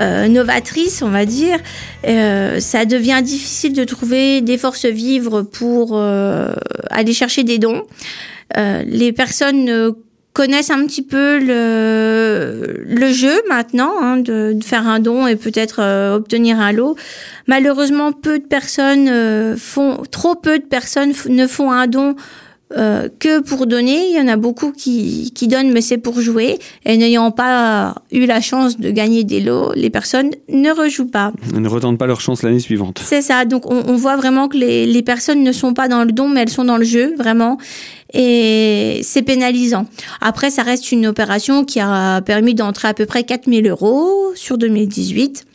euh, 0.00 0.28
novatrice, 0.28 1.02
on 1.02 1.10
va 1.10 1.24
dire, 1.24 1.58
euh, 2.06 2.60
ça 2.60 2.84
devient 2.84 3.20
difficile 3.22 3.72
de 3.72 3.84
trouver 3.84 4.40
des 4.40 4.58
forces 4.58 4.86
vives 4.86 5.44
pour 5.52 5.92
euh, 5.92 6.52
aller 6.90 7.12
chercher 7.12 7.44
des 7.44 7.58
dons. 7.58 7.82
Euh, 8.56 8.82
les 8.86 9.12
personnes 9.12 9.94
connaissent 10.34 10.70
un 10.70 10.84
petit 10.84 11.02
peu 11.02 11.38
le, 11.38 12.82
le 12.84 13.12
jeu 13.12 13.40
maintenant, 13.48 13.92
hein, 14.02 14.16
de, 14.16 14.52
de, 14.52 14.64
faire 14.64 14.86
un 14.86 14.98
don 14.98 15.28
et 15.28 15.36
peut-être 15.36 15.76
euh, 15.78 16.16
obtenir 16.16 16.58
un 16.58 16.72
lot. 16.72 16.96
Malheureusement, 17.46 18.10
peu 18.10 18.40
de 18.40 18.44
personnes 18.44 19.08
euh, 19.08 19.56
font, 19.56 20.02
trop 20.10 20.34
peu 20.34 20.58
de 20.58 20.64
personnes 20.64 21.12
ne 21.28 21.46
font 21.46 21.70
un 21.70 21.86
don 21.86 22.16
euh, 22.76 23.08
que 23.18 23.40
pour 23.40 23.66
donner. 23.66 24.08
Il 24.10 24.16
y 24.16 24.20
en 24.20 24.28
a 24.28 24.36
beaucoup 24.36 24.72
qui, 24.72 25.32
qui 25.34 25.48
donnent, 25.48 25.72
mais 25.72 25.80
c'est 25.80 25.98
pour 25.98 26.20
jouer. 26.20 26.58
Et 26.84 26.96
n'ayant 26.96 27.30
pas 27.30 27.94
eu 28.12 28.26
la 28.26 28.40
chance 28.40 28.78
de 28.78 28.90
gagner 28.90 29.24
des 29.24 29.40
lots, 29.40 29.72
les 29.74 29.90
personnes 29.90 30.30
ne 30.48 30.70
rejouent 30.70 31.10
pas. 31.10 31.32
Elles 31.54 31.62
ne 31.62 31.68
retentent 31.68 31.98
pas 31.98 32.06
leur 32.06 32.20
chance 32.20 32.42
l'année 32.42 32.60
suivante. 32.60 33.00
C'est 33.04 33.22
ça. 33.22 33.44
Donc 33.44 33.70
on, 33.70 33.84
on, 33.86 33.96
voit 33.96 34.16
vraiment 34.16 34.48
que 34.48 34.56
les, 34.56 34.86
les 34.86 35.02
personnes 35.02 35.42
ne 35.42 35.52
sont 35.52 35.74
pas 35.74 35.88
dans 35.88 36.04
le 36.04 36.12
don, 36.12 36.28
mais 36.28 36.40
elles 36.40 36.48
sont 36.48 36.64
dans 36.64 36.78
le 36.78 36.84
jeu, 36.84 37.14
vraiment. 37.16 37.58
Et 38.12 39.00
c'est 39.02 39.22
pénalisant. 39.22 39.86
Après, 40.20 40.50
ça 40.50 40.62
reste 40.62 40.92
une 40.92 41.06
opération 41.06 41.64
qui 41.64 41.80
a 41.80 42.22
permis 42.22 42.54
d'entrer 42.54 42.88
à 42.88 42.94
peu 42.94 43.06
près 43.06 43.24
4000 43.24 43.68
euros 43.68 44.32
sur 44.34 44.56
2018. 44.56 45.46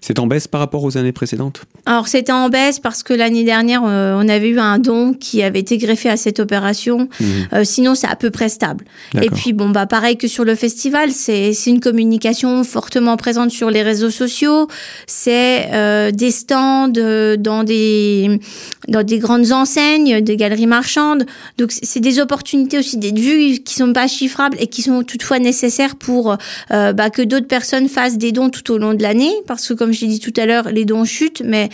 C'est 0.00 0.18
en 0.18 0.26
baisse 0.26 0.48
par 0.48 0.60
rapport 0.60 0.84
aux 0.84 0.96
années 0.96 1.12
précédentes 1.12 1.62
Alors 1.86 2.08
c'était 2.08 2.32
en 2.32 2.48
baisse 2.48 2.78
parce 2.78 3.02
que 3.02 3.14
l'année 3.14 3.44
dernière, 3.44 3.82
euh, 3.86 4.18
on 4.18 4.28
avait 4.28 4.48
eu 4.48 4.58
un 4.58 4.78
don 4.78 5.14
qui 5.14 5.42
avait 5.42 5.60
été 5.60 5.78
greffé 5.78 6.08
à 6.08 6.16
cette 6.16 6.40
opération. 6.40 7.08
Mmh. 7.20 7.24
Euh, 7.52 7.64
sinon, 7.64 7.94
c'est 7.94 8.06
à 8.06 8.16
peu 8.16 8.30
près 8.30 8.48
stable. 8.48 8.84
Et 9.20 9.30
puis 9.30 9.52
bon, 9.52 9.70
bah 9.70 9.86
pareil 9.86 10.16
que 10.16 10.28
sur 10.28 10.44
le 10.44 10.54
festival, 10.54 11.10
c'est 11.10 11.52
une 11.66 11.80
communication 11.80 12.64
fortement 12.64 13.16
présente 13.16 13.50
sur 13.50 13.70
les 13.70 13.82
réseaux 13.82 14.10
sociaux. 14.10 14.68
C'est 15.06 15.72
euh, 15.72 16.10
des 16.10 16.30
stands 16.30 16.88
dans 16.88 17.64
des 17.64 18.40
dans 18.88 19.02
des 19.02 19.18
grandes 19.18 19.52
enseignes, 19.52 20.20
des 20.20 20.36
galeries 20.36 20.66
marchandes. 20.66 21.24
Donc 21.58 21.72
c'est 21.72 22.00
des 22.00 22.20
opportunités 22.20 22.78
aussi 22.78 22.98
d'être 22.98 23.18
vues 23.18 23.60
qui 23.64 23.74
sont 23.74 23.92
pas 23.92 24.06
chiffrables 24.06 24.56
et 24.60 24.66
qui 24.66 24.82
sont 24.82 25.02
toutefois 25.02 25.38
nécessaires 25.38 25.96
pour 25.96 26.36
bah, 26.70 27.10
que 27.10 27.22
d'autres 27.22 27.46
personnes 27.46 27.88
fassent 27.88 28.18
des 28.18 28.32
dons 28.32 28.50
tout 28.50 28.70
au 28.72 28.78
long 28.78 28.94
de 28.94 29.02
l'année 29.02 29.32
parce 29.46 29.73
que 29.73 29.73
comme 29.74 29.92
je 29.92 30.02
l'ai 30.02 30.08
dit 30.08 30.20
tout 30.20 30.32
à 30.36 30.46
l'heure, 30.46 30.70
les 30.70 30.84
dons 30.84 31.04
chutent, 31.04 31.42
mais 31.44 31.68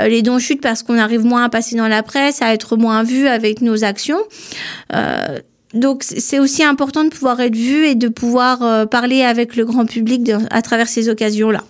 euh, 0.00 0.08
les 0.08 0.22
dons 0.22 0.38
chutent 0.38 0.60
parce 0.60 0.82
qu'on 0.82 0.98
arrive 0.98 1.24
moins 1.24 1.44
à 1.44 1.48
passer 1.48 1.76
dans 1.76 1.88
la 1.88 2.02
presse, 2.02 2.42
à 2.42 2.52
être 2.52 2.76
moins 2.76 3.02
vu 3.02 3.26
avec 3.26 3.60
nos 3.60 3.84
actions. 3.84 4.20
Euh, 4.94 5.38
donc 5.74 6.02
c'est 6.02 6.38
aussi 6.38 6.62
important 6.62 7.04
de 7.04 7.10
pouvoir 7.10 7.40
être 7.40 7.56
vu 7.56 7.86
et 7.86 7.94
de 7.94 8.08
pouvoir 8.08 8.62
euh, 8.62 8.86
parler 8.86 9.22
avec 9.22 9.56
le 9.56 9.64
grand 9.64 9.84
public 9.84 10.30
à 10.50 10.62
travers 10.62 10.88
ces 10.88 11.08
occasions-là. 11.08 11.62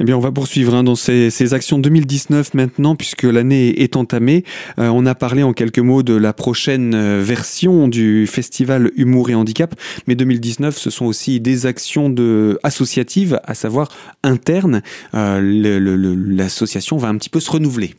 Eh 0.00 0.04
bien, 0.04 0.16
on 0.16 0.20
va 0.20 0.32
poursuivre 0.32 0.74
hein, 0.74 0.84
dans 0.84 0.94
ces, 0.94 1.30
ces, 1.30 1.54
actions 1.54 1.78
2019 1.78 2.54
maintenant, 2.54 2.96
puisque 2.96 3.24
l'année 3.24 3.82
est 3.82 3.96
entamée. 3.96 4.44
Euh, 4.78 4.88
on 4.88 5.06
a 5.06 5.14
parlé 5.14 5.42
en 5.42 5.52
quelques 5.52 5.78
mots 5.78 6.02
de 6.02 6.14
la 6.14 6.32
prochaine 6.32 6.94
euh, 6.94 7.22
version 7.22 7.88
du 7.88 8.26
festival 8.26 8.90
Humour 8.96 9.30
et 9.30 9.34
Handicap, 9.34 9.74
mais 10.06 10.14
2019, 10.14 10.76
ce 10.76 10.90
sont 10.90 11.06
aussi 11.06 11.40
des 11.40 11.66
actions 11.66 12.10
de, 12.10 12.58
associatives, 12.62 13.40
à 13.44 13.54
savoir 13.54 13.88
internes. 14.22 14.82
Euh, 15.14 15.40
L'association 15.44 16.96
va 16.96 17.08
un 17.08 17.16
petit 17.16 17.30
peu 17.30 17.40
se 17.40 17.50
renouveler. 17.50 17.94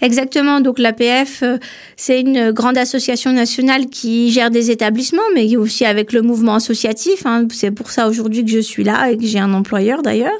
Exactement. 0.00 0.60
Donc 0.60 0.78
l'APF, 0.78 1.42
euh, 1.42 1.58
c'est 1.96 2.20
une 2.20 2.50
grande 2.50 2.76
association 2.78 3.32
nationale 3.32 3.86
qui 3.86 4.30
gère 4.30 4.50
des 4.50 4.70
établissements, 4.70 5.22
mais 5.34 5.56
aussi 5.56 5.84
avec 5.84 6.12
le 6.12 6.22
mouvement 6.22 6.54
associatif. 6.54 7.26
Hein. 7.26 7.46
C'est 7.52 7.70
pour 7.70 7.90
ça 7.90 8.08
aujourd'hui 8.08 8.44
que 8.44 8.50
je 8.50 8.58
suis 8.58 8.84
là 8.84 9.10
et 9.10 9.16
que 9.16 9.24
j'ai 9.24 9.38
un 9.38 9.54
employeur 9.54 10.02
d'ailleurs. 10.02 10.30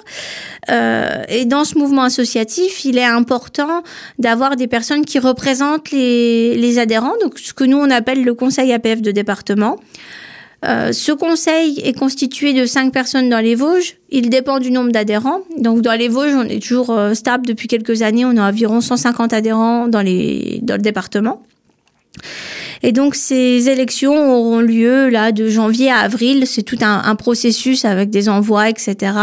Euh, 0.71 1.23
et 1.29 1.45
dans 1.45 1.65
ce 1.65 1.79
mouvement 1.79 2.03
associatif, 2.03 2.85
il 2.85 2.99
est 2.99 3.05
important 3.05 3.83
d'avoir 4.19 4.57
des 4.57 4.67
personnes 4.67 5.05
qui 5.05 5.19
représentent 5.19 5.91
les, 5.91 6.57
les 6.57 6.79
adhérents, 6.79 7.15
donc 7.21 7.39
ce 7.39 7.53
que 7.53 7.65
nous 7.65 7.79
on 7.79 7.91
appelle 7.91 8.25
le 8.25 8.35
conseil 8.35 8.73
APF 8.73 9.03
de 9.03 9.11
département. 9.11 9.79
Euh, 10.65 10.93
ce 10.93 11.11
conseil 11.11 11.81
est 11.81 11.93
constitué 11.93 12.53
de 12.53 12.67
cinq 12.67 12.93
personnes 12.93 13.29
dans 13.29 13.41
les 13.41 13.55
Vosges. 13.55 13.97
Il 14.11 14.31
dépend 14.31 14.61
du 14.61 14.71
nombre 14.71 14.93
d'adhérents. 14.93 15.41
Donc 15.59 15.83
dans 15.83 15.99
les 15.99 16.09
Vosges, 16.09 16.35
on 16.35 16.45
est 16.45 16.63
toujours 16.63 16.91
euh, 16.91 17.15
stable 17.15 17.47
depuis 17.47 17.67
quelques 17.67 18.03
années. 18.03 18.25
On 18.25 18.37
a 18.37 18.49
environ 18.49 18.81
150 18.81 19.33
adhérents 19.33 19.89
dans, 19.89 20.03
les, 20.03 20.61
dans 20.63 20.77
le 20.77 20.83
département. 20.83 21.43
Et 22.85 22.93
donc 22.93 23.15
ces 23.15 23.69
élections 23.69 24.33
auront 24.33 24.61
lieu 24.61 25.09
là 25.09 25.33
de 25.33 25.49
janvier 25.49 25.91
à 25.91 25.99
avril. 25.99 26.47
C'est 26.47 26.63
tout 26.63 26.79
un, 26.81 27.03
un, 27.05 27.15
processus 27.17 27.85
avec 27.85 28.11
des 28.11 28.29
envois, 28.29 28.69
etc. 28.69 29.15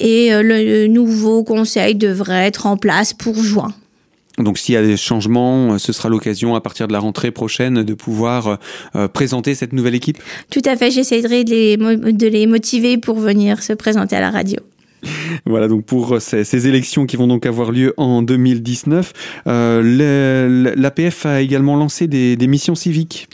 Et 0.00 0.34
euh, 0.34 0.42
le 0.42 0.86
nouveau 0.88 1.44
conseil 1.44 1.94
devrait 1.94 2.46
être 2.46 2.66
en 2.66 2.76
place 2.76 3.12
pour 3.12 3.36
juin. 3.36 3.72
Donc 4.38 4.58
s'il 4.58 4.74
y 4.74 4.78
a 4.78 4.82
des 4.82 4.96
changements, 4.96 5.74
euh, 5.74 5.78
ce 5.78 5.92
sera 5.92 6.08
l'occasion 6.08 6.54
à 6.54 6.60
partir 6.60 6.88
de 6.88 6.92
la 6.92 6.98
rentrée 6.98 7.30
prochaine 7.30 7.82
de 7.84 7.94
pouvoir 7.94 8.46
euh, 8.48 8.56
euh, 8.96 9.08
présenter 9.08 9.54
cette 9.54 9.72
nouvelle 9.72 9.94
équipe? 9.94 10.18
Tout 10.50 10.62
à 10.64 10.76
fait, 10.76 10.90
j'essaierai 10.90 11.44
de 11.44 11.54
de 12.10 12.26
les 12.26 12.46
motiver 12.46 12.98
pour 12.98 13.18
venir 13.18 13.62
se 13.62 13.72
présenter 13.72 14.16
à 14.16 14.20
la 14.20 14.30
radio. 14.30 14.58
Voilà 15.46 15.68
donc 15.68 15.84
pour 15.84 16.20
ces, 16.20 16.44
ces, 16.44 16.68
élections 16.68 17.06
qui 17.06 17.16
vont 17.16 17.26
donc 17.26 17.46
avoir 17.46 17.72
lieu 17.72 17.94
en 17.96 18.22
2019. 18.22 19.12
Euh, 19.46 20.74
L'APF 20.76 21.26
a 21.26 21.40
également 21.40 21.76
lancé 21.76 22.06
des, 22.06 22.46
missions 22.46 22.74
civiques. 22.74 23.28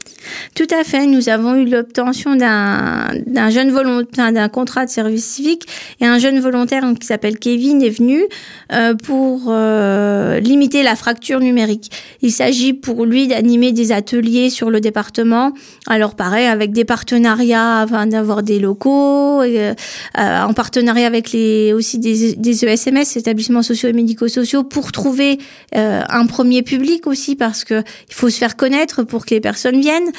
Tout 0.55 0.67
à 0.71 0.85
fait. 0.85 1.07
Nous 1.07 1.29
avons 1.29 1.55
eu 1.55 1.65
l'obtention 1.65 2.37
d'un 2.37 3.51
jeune 3.51 3.71
volontaire, 3.71 4.33
d'un 4.33 4.49
contrat 4.49 4.85
de 4.85 4.91
service 4.91 5.25
civique 5.25 5.67
et 6.01 6.07
un 6.07 6.19
jeune 6.19 6.41
volontaire 6.41 6.85
qui 6.99 7.07
s'appelle 7.07 7.39
Kevin 7.39 7.83
est 7.83 7.91
venu 7.91 8.25
euh, 8.73 8.95
pour 8.95 9.45
euh, 9.49 10.39
limiter 10.41 10.83
la 10.83 10.95
fracture 10.95 11.41
numérique. 11.41 11.91
Il 12.23 12.33
s'agit 12.33 12.75
pour 12.75 13.07
lui 13.07 13.29
d'animer 13.29 13.73
des 13.73 13.93
ateliers 13.93 14.51
sur 14.51 14.71
le 14.71 14.81
département. 14.81 15.53
Alors 15.87 16.15
pareil, 16.15 16.47
avec 16.47 16.73
des 16.73 16.85
partenariats 16.85 17.81
afin 17.81 18.07
d'avoir 18.07 18.43
des 18.43 18.59
locaux, 18.59 19.43
euh, 19.43 19.75
en 20.17 20.53
partenariat 20.53 21.07
avec 21.07 21.33
les 21.33 21.60
aussi 21.73 21.99
des, 21.99 22.35
des 22.35 22.65
ESMS, 22.65 23.17
établissements 23.17 23.63
sociaux 23.63 23.89
et 23.89 23.93
médico-sociaux, 23.93 24.65
pour 24.65 24.93
trouver 24.93 25.39
euh, 25.77 26.03
un 26.09 26.27
premier 26.27 26.63
public 26.63 27.07
aussi 27.07 27.37
parce 27.37 27.65
que 27.65 27.83
il 28.09 28.15
faut 28.15 28.31
se 28.31 28.39
faire 28.39 28.57
connaître 28.57 29.03
pour 29.03 29.27
que 29.27 29.35
les 29.35 29.41
personnes 29.41 29.81
viennent. 29.81 30.11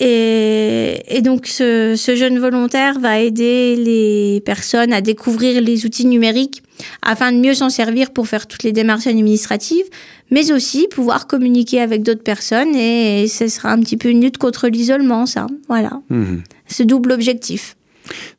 Et, 0.00 1.02
et 1.08 1.22
donc 1.22 1.46
ce, 1.46 1.94
ce, 1.96 2.16
jeune 2.16 2.38
volontaire 2.38 2.98
va 2.98 3.20
aider 3.20 3.76
les 3.76 4.42
personnes 4.44 4.92
à 4.92 5.00
découvrir 5.00 5.60
les 5.60 5.84
outils 5.84 6.06
numériques 6.06 6.62
afin 7.02 7.32
de 7.32 7.38
mieux 7.38 7.54
s'en 7.54 7.70
servir 7.70 8.10
pour 8.10 8.26
faire 8.26 8.46
toutes 8.46 8.62
les 8.62 8.72
démarches 8.72 9.06
administratives, 9.06 9.84
mais 10.30 10.50
aussi 10.50 10.88
pouvoir 10.88 11.26
communiquer 11.26 11.80
avec 11.80 12.02
d'autres 12.02 12.22
personnes 12.22 12.74
et, 12.74 13.28
ce 13.28 13.48
sera 13.48 13.70
un 13.70 13.80
petit 13.80 13.96
peu 13.96 14.08
une 14.08 14.22
lutte 14.22 14.38
contre 14.38 14.68
l'isolement, 14.68 15.26
ça. 15.26 15.46
Voilà. 15.68 16.00
Mmh. 16.10 16.38
Ce 16.68 16.82
double 16.82 17.12
objectif. 17.12 17.76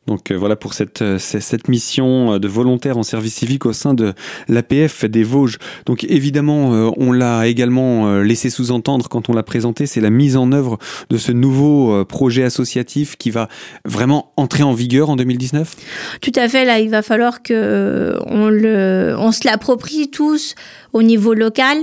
Donc 0.06 0.30
euh, 0.30 0.36
voilà 0.36 0.56
pour 0.56 0.74
cette, 0.74 1.02
euh, 1.02 1.18
cette 1.18 1.68
mission 1.68 2.34
euh, 2.34 2.38
de 2.38 2.48
volontaire 2.48 2.98
en 2.98 3.02
service 3.02 3.34
civique 3.34 3.66
au 3.66 3.72
sein 3.72 3.94
de 3.94 4.12
l'APF 4.48 5.04
des 5.04 5.22
Vosges. 5.22 5.58
Donc 5.86 6.04
évidemment, 6.04 6.92
on 6.96 7.12
l'a 7.12 7.46
également 7.46 8.18
laissé 8.20 8.50
sous-entendre 8.50 9.08
quand 9.08 9.28
on 9.28 9.32
l'a 9.32 9.42
présenté, 9.42 9.86
c'est 9.86 10.00
la 10.00 10.10
mise 10.10 10.36
en 10.36 10.52
œuvre 10.52 10.78
de 11.10 11.16
ce 11.16 11.32
nouveau 11.32 12.04
projet 12.04 12.44
associatif 12.44 13.16
qui 13.16 13.30
va 13.30 13.48
vraiment 13.84 14.32
entrer 14.36 14.62
en 14.62 14.72
vigueur 14.72 15.10
en 15.10 15.16
2019 15.16 15.74
Tout 16.20 16.32
à 16.36 16.48
fait, 16.48 16.64
là 16.64 16.80
il 16.80 16.90
va 16.90 17.02
falloir 17.02 17.42
que 17.42 18.18
on, 18.26 18.48
le, 18.48 19.14
on 19.18 19.32
se 19.32 19.40
l'approprie 19.44 20.10
tous 20.10 20.54
au 20.92 21.02
niveau 21.02 21.34
local 21.34 21.78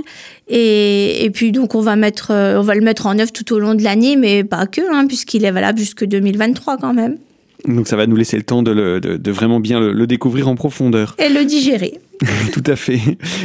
et, 0.48 1.24
et, 1.24 1.30
puis 1.30 1.52
donc 1.52 1.74
on 1.74 1.80
va 1.80 1.96
mettre 1.96 2.32
on 2.32 2.62
va 2.62 2.74
le 2.74 2.82
mettre 2.82 3.06
en 3.06 3.18
œuvre 3.18 3.32
tout 3.32 3.52
au 3.52 3.58
long 3.58 3.74
de 3.74 3.82
l'année 3.82 4.16
mais 4.16 4.44
pas 4.44 4.66
que 4.66 4.80
hein, 4.92 5.06
puisqu'il 5.06 5.44
est 5.44 5.50
valable 5.52 5.78
jusque 5.78 6.04
2023 6.04 6.76
quand 6.78 6.94
même. 6.94 7.18
Donc 7.66 7.88
ça 7.88 7.96
va 7.96 8.06
nous 8.06 8.16
laisser 8.16 8.36
le 8.36 8.42
temps 8.42 8.62
de, 8.62 9.30
vraiment 9.30 9.60
bien 9.60 9.80
le, 9.80 10.06
découvrir 10.06 10.48
en 10.48 10.54
profondeur. 10.54 11.16
Et 11.18 11.28
le 11.28 11.44
digérer. 11.44 11.98
Tout 12.52 12.62
à 12.66 12.76
fait. 12.76 13.00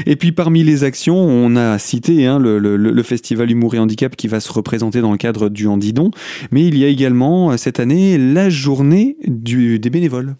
Et 0.05 0.15
puis 0.15 0.31
parmi 0.31 0.63
les 0.63 0.83
actions, 0.83 1.17
on 1.17 1.55
a 1.55 1.79
cité 1.79 2.25
hein, 2.25 2.39
le, 2.39 3.03
festival 3.03 3.49
Humour 3.49 3.75
et 3.75 3.79
Handicap 3.79 4.15
qui 4.15 4.27
va 4.27 4.39
se 4.39 4.51
représenter 4.51 5.01
dans 5.01 5.11
le 5.11 5.17
cadre 5.17 5.49
du 5.49 5.67
Handidon, 5.67 6.11
mais 6.51 6.65
il 6.65 6.77
y 6.77 6.83
a 6.83 6.87
également 6.87 7.51
euh, 7.51 7.57
cette 7.57 7.79
année 7.79 8.17
la 8.17 8.49
journée 8.49 9.17
des 9.25 9.89
bénévoles. 9.89 10.35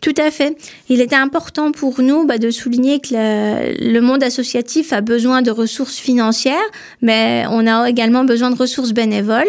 Tout 0.00 0.14
à 0.16 0.30
fait. 0.30 0.56
Il 0.88 1.00
était 1.00 1.16
important 1.16 1.70
pour 1.70 2.00
nous 2.00 2.26
bah, 2.26 2.38
de 2.38 2.50
souligner 2.50 3.00
que 3.00 3.14
le 3.14 4.00
monde 4.00 4.22
associatif 4.22 4.92
a 4.92 5.00
besoin 5.00 5.42
de 5.42 5.50
ressources 5.50 5.98
financières, 5.98 6.56
mais 7.02 7.44
on 7.50 7.66
a 7.66 7.88
également 7.88 8.24
besoin 8.24 8.50
de 8.50 8.56
ressources 8.56 8.92
bénévoles. 8.92 9.46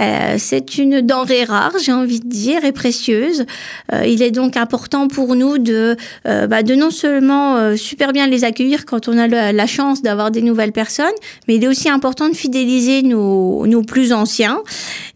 Euh, 0.00 0.34
C'est 0.38 0.78
une 0.78 1.00
denrée 1.00 1.44
rare, 1.44 1.72
j'ai 1.82 1.92
envie 1.92 2.20
de 2.20 2.28
dire, 2.28 2.64
et 2.64 2.72
précieuse. 2.72 3.44
Euh, 3.92 4.04
il 4.06 4.22
est 4.22 4.30
donc 4.30 4.56
important 4.56 5.08
pour 5.08 5.36
nous 5.36 5.58
de, 5.58 5.96
bah, 6.24 6.62
de 6.62 6.74
non 6.74 6.90
seulement 6.90 7.76
super 7.78 8.12
bien 8.12 8.26
les 8.26 8.44
accueillir 8.44 8.84
quand 8.84 9.08
on 9.08 9.16
a 9.16 9.26
la, 9.26 9.66
chance 9.66 10.02
d'avoir 10.02 10.30
des 10.30 10.42
nouvelles 10.42 10.72
personnes, 10.72 11.06
mais 11.46 11.56
il 11.56 11.64
est 11.64 11.68
aussi 11.68 11.88
important 11.88 12.28
de 12.28 12.34
fidéliser 12.34 13.02
nos, 13.02 13.66
nos 13.66 13.82
plus 13.82 14.12
anciens. 14.12 14.60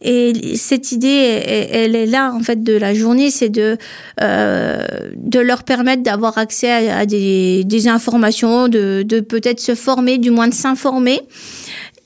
Et 0.01 0.57
cette 0.57 0.93
idée, 0.93 1.09
elle, 1.09 1.95
est 1.95 2.07
là 2.07 2.33
en 2.33 2.41
fait 2.41 2.63
de 2.63 2.75
la 2.75 2.95
journée, 2.95 3.31
c'est 3.31 3.49
de 3.49 3.77
euh, 4.21 4.87
de 5.17 5.41
leur 5.41 5.63
permettre 5.65 6.03
d'avoir 6.03 6.39
accès 6.39 6.71
à, 6.71 6.99
à 6.99 7.07
des, 7.07 7.65
des, 7.65 7.89
informations, 7.89 8.69
de, 8.69 9.03
de 9.07 9.21
peut-être 9.21 9.61
se 9.61 9.75
former, 9.75 10.19
du 10.19 10.31
moins 10.31 10.49
de 10.49 10.55
s'informer 10.55 11.21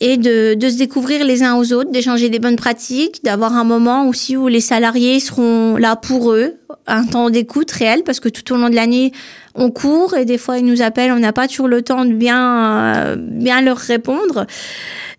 et 0.01 0.17
de, 0.19 0.55
de, 0.55 0.69
se 0.69 0.77
découvrir 0.77 1.25
les 1.25 1.43
uns 1.43 1.57
aux 1.57 1.73
autres, 1.73 1.91
d'échanger 1.91 2.29
des 2.29 2.39
bonnes 2.39 2.57
pratiques, 2.57 3.25
d'avoir 3.25 3.55
un 3.55 3.65
moment 3.65 4.09
aussi 4.09 4.37
où 4.37 4.47
les 4.47 4.61
salariés 4.61 5.21
seront 5.21 5.77
là 5.77 5.97
pour 5.97 6.33
eux, 6.33 6.55
un 6.87 7.05
temps 7.05 7.31
d'écoute 7.31 7.71
réel, 7.71 8.03
parce 8.05 8.21
que 8.21 8.29
tout 8.29 8.53
au 8.53 8.57
long 8.59 8.69
de 8.69 8.75
l'année, 8.75 9.13
on 9.55 9.71
court 9.71 10.15
et 10.15 10.27
des 10.27 10.37
fois 10.37 10.59
ils 10.59 10.65
nous 10.65 10.83
appellent, 10.83 11.13
on 11.13 11.19
n'a 11.19 11.33
pas 11.33 11.49
toujours 11.49 11.69
le 11.69 11.81
temps 11.81 12.05
de 12.05 12.13
bien, 12.13 12.95
euh, 12.95 13.17
bien 13.19 13.63
leur 13.63 13.79
répondre. 13.79 14.47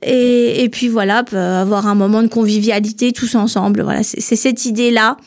Et, 0.04 0.64
et 0.64 0.70
puis 0.70 0.90
voilà, 0.90 1.24
avoir 1.32 1.88
un 1.88 1.96
moment 1.96 2.22
de 2.22 2.28
convivialité 2.28 3.12
tous 3.14 3.34
ensemble. 3.34 3.82
Voilà, 3.82 4.04
c'est 4.04 4.36
cette 4.36 4.66
idée-là 4.66 5.18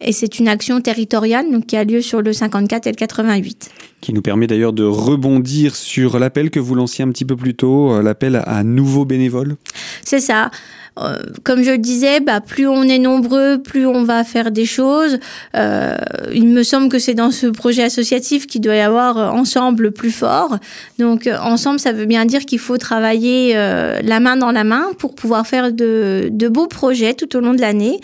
et 0.00 0.12
c'est 0.12 0.38
une 0.38 0.48
action 0.48 0.80
territoriale 0.80 1.50
donc, 1.50 1.66
qui 1.66 1.76
a 1.76 1.84
lieu 1.84 2.02
sur 2.02 2.22
le 2.22 2.32
54 2.32 2.86
et 2.86 2.90
le 2.90 2.96
88. 2.96 3.70
Qui 4.00 4.12
nous 4.12 4.22
permet 4.22 4.46
d'ailleurs 4.46 4.72
de 4.72 4.84
rebondir 4.84 5.74
sur 5.74 6.18
l'appel 6.18 6.50
que 6.50 6.60
vous 6.60 6.74
lanciez 6.74 7.04
un 7.04 7.08
petit 7.08 7.24
peu 7.24 7.36
plus 7.36 7.54
tôt, 7.54 7.92
euh, 7.92 8.02
l'appel 8.02 8.42
à 8.44 8.62
nouveaux 8.62 9.04
bénévoles. 9.04 9.56
C'est 10.04 10.20
ça. 10.20 10.50
Euh, 10.98 11.18
comme 11.44 11.62
je 11.62 11.72
le 11.72 11.78
disais, 11.78 12.20
bah, 12.20 12.40
plus 12.40 12.66
on 12.66 12.82
est 12.84 12.98
nombreux, 12.98 13.58
plus 13.62 13.86
on 13.86 14.04
va 14.04 14.24
faire 14.24 14.50
des 14.50 14.64
choses. 14.64 15.18
Euh, 15.54 15.96
il 16.32 16.48
me 16.48 16.62
semble 16.62 16.88
que 16.88 16.98
c'est 16.98 17.14
dans 17.14 17.30
ce 17.30 17.46
projet 17.46 17.82
associatif 17.82 18.46
qu'il 18.46 18.62
doit 18.62 18.76
y 18.76 18.80
avoir 18.80 19.18
euh, 19.18 19.28
ensemble 19.28 19.92
plus 19.92 20.10
fort. 20.10 20.58
Donc 20.98 21.28
ensemble, 21.40 21.80
ça 21.80 21.92
veut 21.92 22.06
bien 22.06 22.24
dire 22.24 22.46
qu'il 22.46 22.58
faut 22.58 22.78
travailler 22.78 23.54
la 23.54 24.20
main 24.20 24.36
dans 24.36 24.52
la 24.52 24.64
main 24.64 24.86
pour 24.98 25.14
pouvoir 25.14 25.46
faire 25.46 25.72
de, 25.72 26.28
de 26.30 26.48
beaux 26.48 26.66
projets 26.66 27.14
tout 27.14 27.36
au 27.36 27.40
long 27.40 27.54
de 27.54 27.60
l'année. 27.60 28.00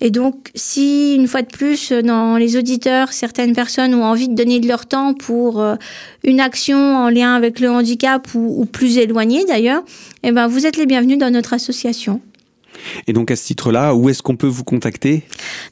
Et 0.00 0.10
donc, 0.10 0.50
si 0.54 1.14
une 1.14 1.28
fois 1.28 1.42
de 1.42 1.48
plus, 1.48 1.92
dans 1.92 2.36
les 2.36 2.56
auditeurs, 2.56 3.12
certaines 3.12 3.52
personnes 3.52 3.94
ont 3.94 4.04
envie 4.04 4.28
de 4.28 4.34
donner 4.34 4.58
de 4.58 4.66
leur 4.66 4.86
temps 4.86 5.12
pour 5.12 5.60
euh, 5.60 5.76
une 6.24 6.40
action 6.40 6.78
en 6.96 7.10
lien 7.10 7.34
avec 7.34 7.60
le 7.60 7.70
handicap 7.70 8.26
ou, 8.34 8.64
plus 8.64 8.96
éloignée 8.96 9.44
d'ailleurs, 9.44 9.82
eh 10.22 10.32
ben, 10.32 10.46
vous 10.46 10.66
êtes 10.66 10.76
les 10.76 10.86
bienvenus 10.86 11.18
dans 11.18 11.30
notre 11.30 11.52
association. 11.52 12.20
Et 13.06 13.12
donc 13.12 13.30
à 13.30 13.36
ce 13.36 13.44
titre-là, 13.44 13.94
où 13.94 14.08
est-ce 14.08 14.22
qu'on 14.22 14.36
peut 14.36 14.46
vous 14.46 14.64
contacter? 14.64 15.24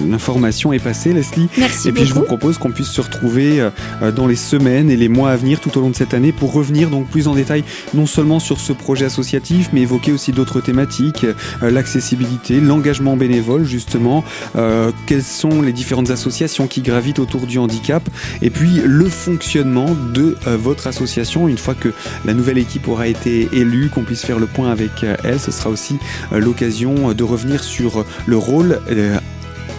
l'information 0.09 0.73
est 0.73 0.79
passée, 0.79 1.13
Leslie. 1.13 1.49
Merci 1.59 1.89
Et 1.89 1.93
puis 1.93 2.03
beaucoup. 2.03 2.15
je 2.15 2.15
vous 2.21 2.25
propose 2.27 2.59
qu'on 2.59 2.71
puisse 2.71 2.91
se 2.91 3.01
retrouver 3.01 3.61
euh, 3.61 4.13
dans 4.13 4.29
les 4.29 4.37
semaines 4.37 4.89
et 4.89 4.97
les 4.97 5.09
mois 5.09 5.31
à 5.33 5.37
venir 5.37 5.59
tout 5.59 5.77
au 5.77 5.81
long 5.81 5.91
de 5.91 5.97
cette 5.97 6.15
année 6.15 6.31
pour 6.31 6.53
revenir 6.53 6.91
donc 6.91 7.09
plus 7.09 7.27
en 7.27 7.35
détail 7.35 7.65
non 7.93 8.07
seulement 8.07 8.39
sur 8.39 8.61
ce 8.61 8.73
projet 8.73 9.07
associatif, 9.07 9.71
mais 9.73 9.81
évoquer 9.81 10.13
aussi 10.13 10.31
d'autres 10.31 10.61
thématiques, 10.61 11.25
euh, 11.25 11.71
l'accessibilité, 11.71 12.61
l'engagement 12.61 13.17
bénévole 13.17 13.65
justement, 13.65 14.23
euh, 14.55 14.93
quelles 15.07 15.25
sont 15.25 15.61
les 15.61 15.73
différentes 15.73 16.11
associations 16.11 16.69
qui 16.69 16.81
gravitent 16.81 17.19
autour 17.19 17.47
du 17.49 17.59
handicap, 17.59 18.09
et 18.43 18.51
puis 18.51 18.81
le 18.85 19.09
fonctionnement 19.09 19.97
de 20.15 20.37
euh, 20.47 20.57
votre 20.57 20.87
association 20.87 21.49
une 21.49 21.59
fois 21.59 21.75
que 21.75 21.93
la 22.25 22.33
nouvelle 22.33 22.59
équipe 22.59 22.87
aura 22.87 23.09
été 23.09 23.49
élue, 23.53 23.89
qu'on 23.89 24.03
puisse 24.03 24.25
faire 24.25 24.39
le 24.39 24.47
point 24.47 24.71
avec 24.71 25.03
euh, 25.03 25.17
elle. 25.25 25.41
Ce 25.41 25.51
sera 25.51 25.69
aussi 25.71 25.99
euh, 26.33 26.39
l'occasion 26.39 27.13
de 27.13 27.25
revenir 27.25 27.65
sur 27.65 28.05
le 28.27 28.37
rôle 28.37 28.79
euh, 29.01 29.19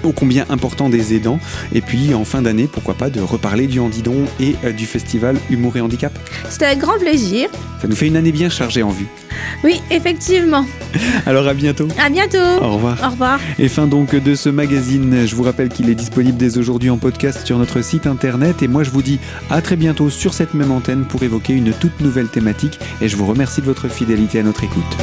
ô 0.04 0.12
combien 0.12 0.46
important 0.50 0.90
des 0.90 1.16
aidants. 1.16 1.40
Et 1.74 1.82
puis 1.82 2.14
en 2.14 2.26
fin 2.26 2.42
d'année, 2.42 2.68
pourquoi 2.72 2.96
pas 2.96 3.10
de 3.10 3.22
reparler 3.22 3.68
du 3.68 3.80
Handidon 3.80 4.26
et 4.40 4.56
euh, 4.64 4.72
du 4.72 4.86
festival 4.86 5.38
Humour 5.50 5.78
et 5.78 5.82
Handicap. 5.82 6.18
C'était 6.50 6.66
un 6.66 6.76
grand 6.76 6.98
plaisir. 7.00 7.50
Ça 7.82 7.88
nous 7.88 7.96
fait 7.96 8.08
une 8.08 8.16
année 8.16 8.32
bien 8.32 8.50
chargée 8.50 8.84
en 8.84 8.90
vue. 8.90 9.08
Oui, 9.64 9.82
effectivement. 9.90 10.66
Alors 11.26 11.48
à 11.48 11.54
bientôt. 11.54 11.88
À 12.00 12.10
bientôt. 12.10 12.38
Au 12.62 12.74
revoir. 12.74 12.98
Au 13.04 13.10
revoir. 13.12 13.40
Et 13.60 13.68
fin 13.68 13.88
donc 13.88 14.16
de 14.16 14.36
ce 14.36 14.50
magazine. 14.50 15.26
Je 15.26 15.36
vous 15.36 15.44
rappelle 15.44 15.70
qu'il 15.70 15.90
est 15.90 15.96
disponible 15.96 16.38
dès 16.38 16.58
aujourd'hui 16.58 16.90
en 16.90 16.98
podcast 16.98 17.46
sur 17.46 17.58
notre 17.58 17.82
site 17.82 18.08
internet. 18.08 18.62
Et 18.64 18.68
moi, 18.68 18.84
je 18.84 18.90
vous 18.90 19.02
dis 19.02 19.20
à 19.50 19.62
très 19.62 19.76
bientôt 19.76 20.10
sur 20.10 20.34
cette 20.34 20.54
même 20.54 20.72
antenne 20.72 21.06
pour 21.06 21.24
évoquer 21.24 21.54
une 21.54 21.72
toute 21.74 22.00
nouvelle 22.02 22.28
thématique. 22.28 22.80
Et 23.02 23.08
je 23.08 23.16
vous 23.16 23.26
remercie 23.26 23.62
de 23.62 23.66
votre 23.66 23.88
fidélité 23.88 24.40
à 24.40 24.44
notre 24.44 24.64
écoute. 24.64 24.98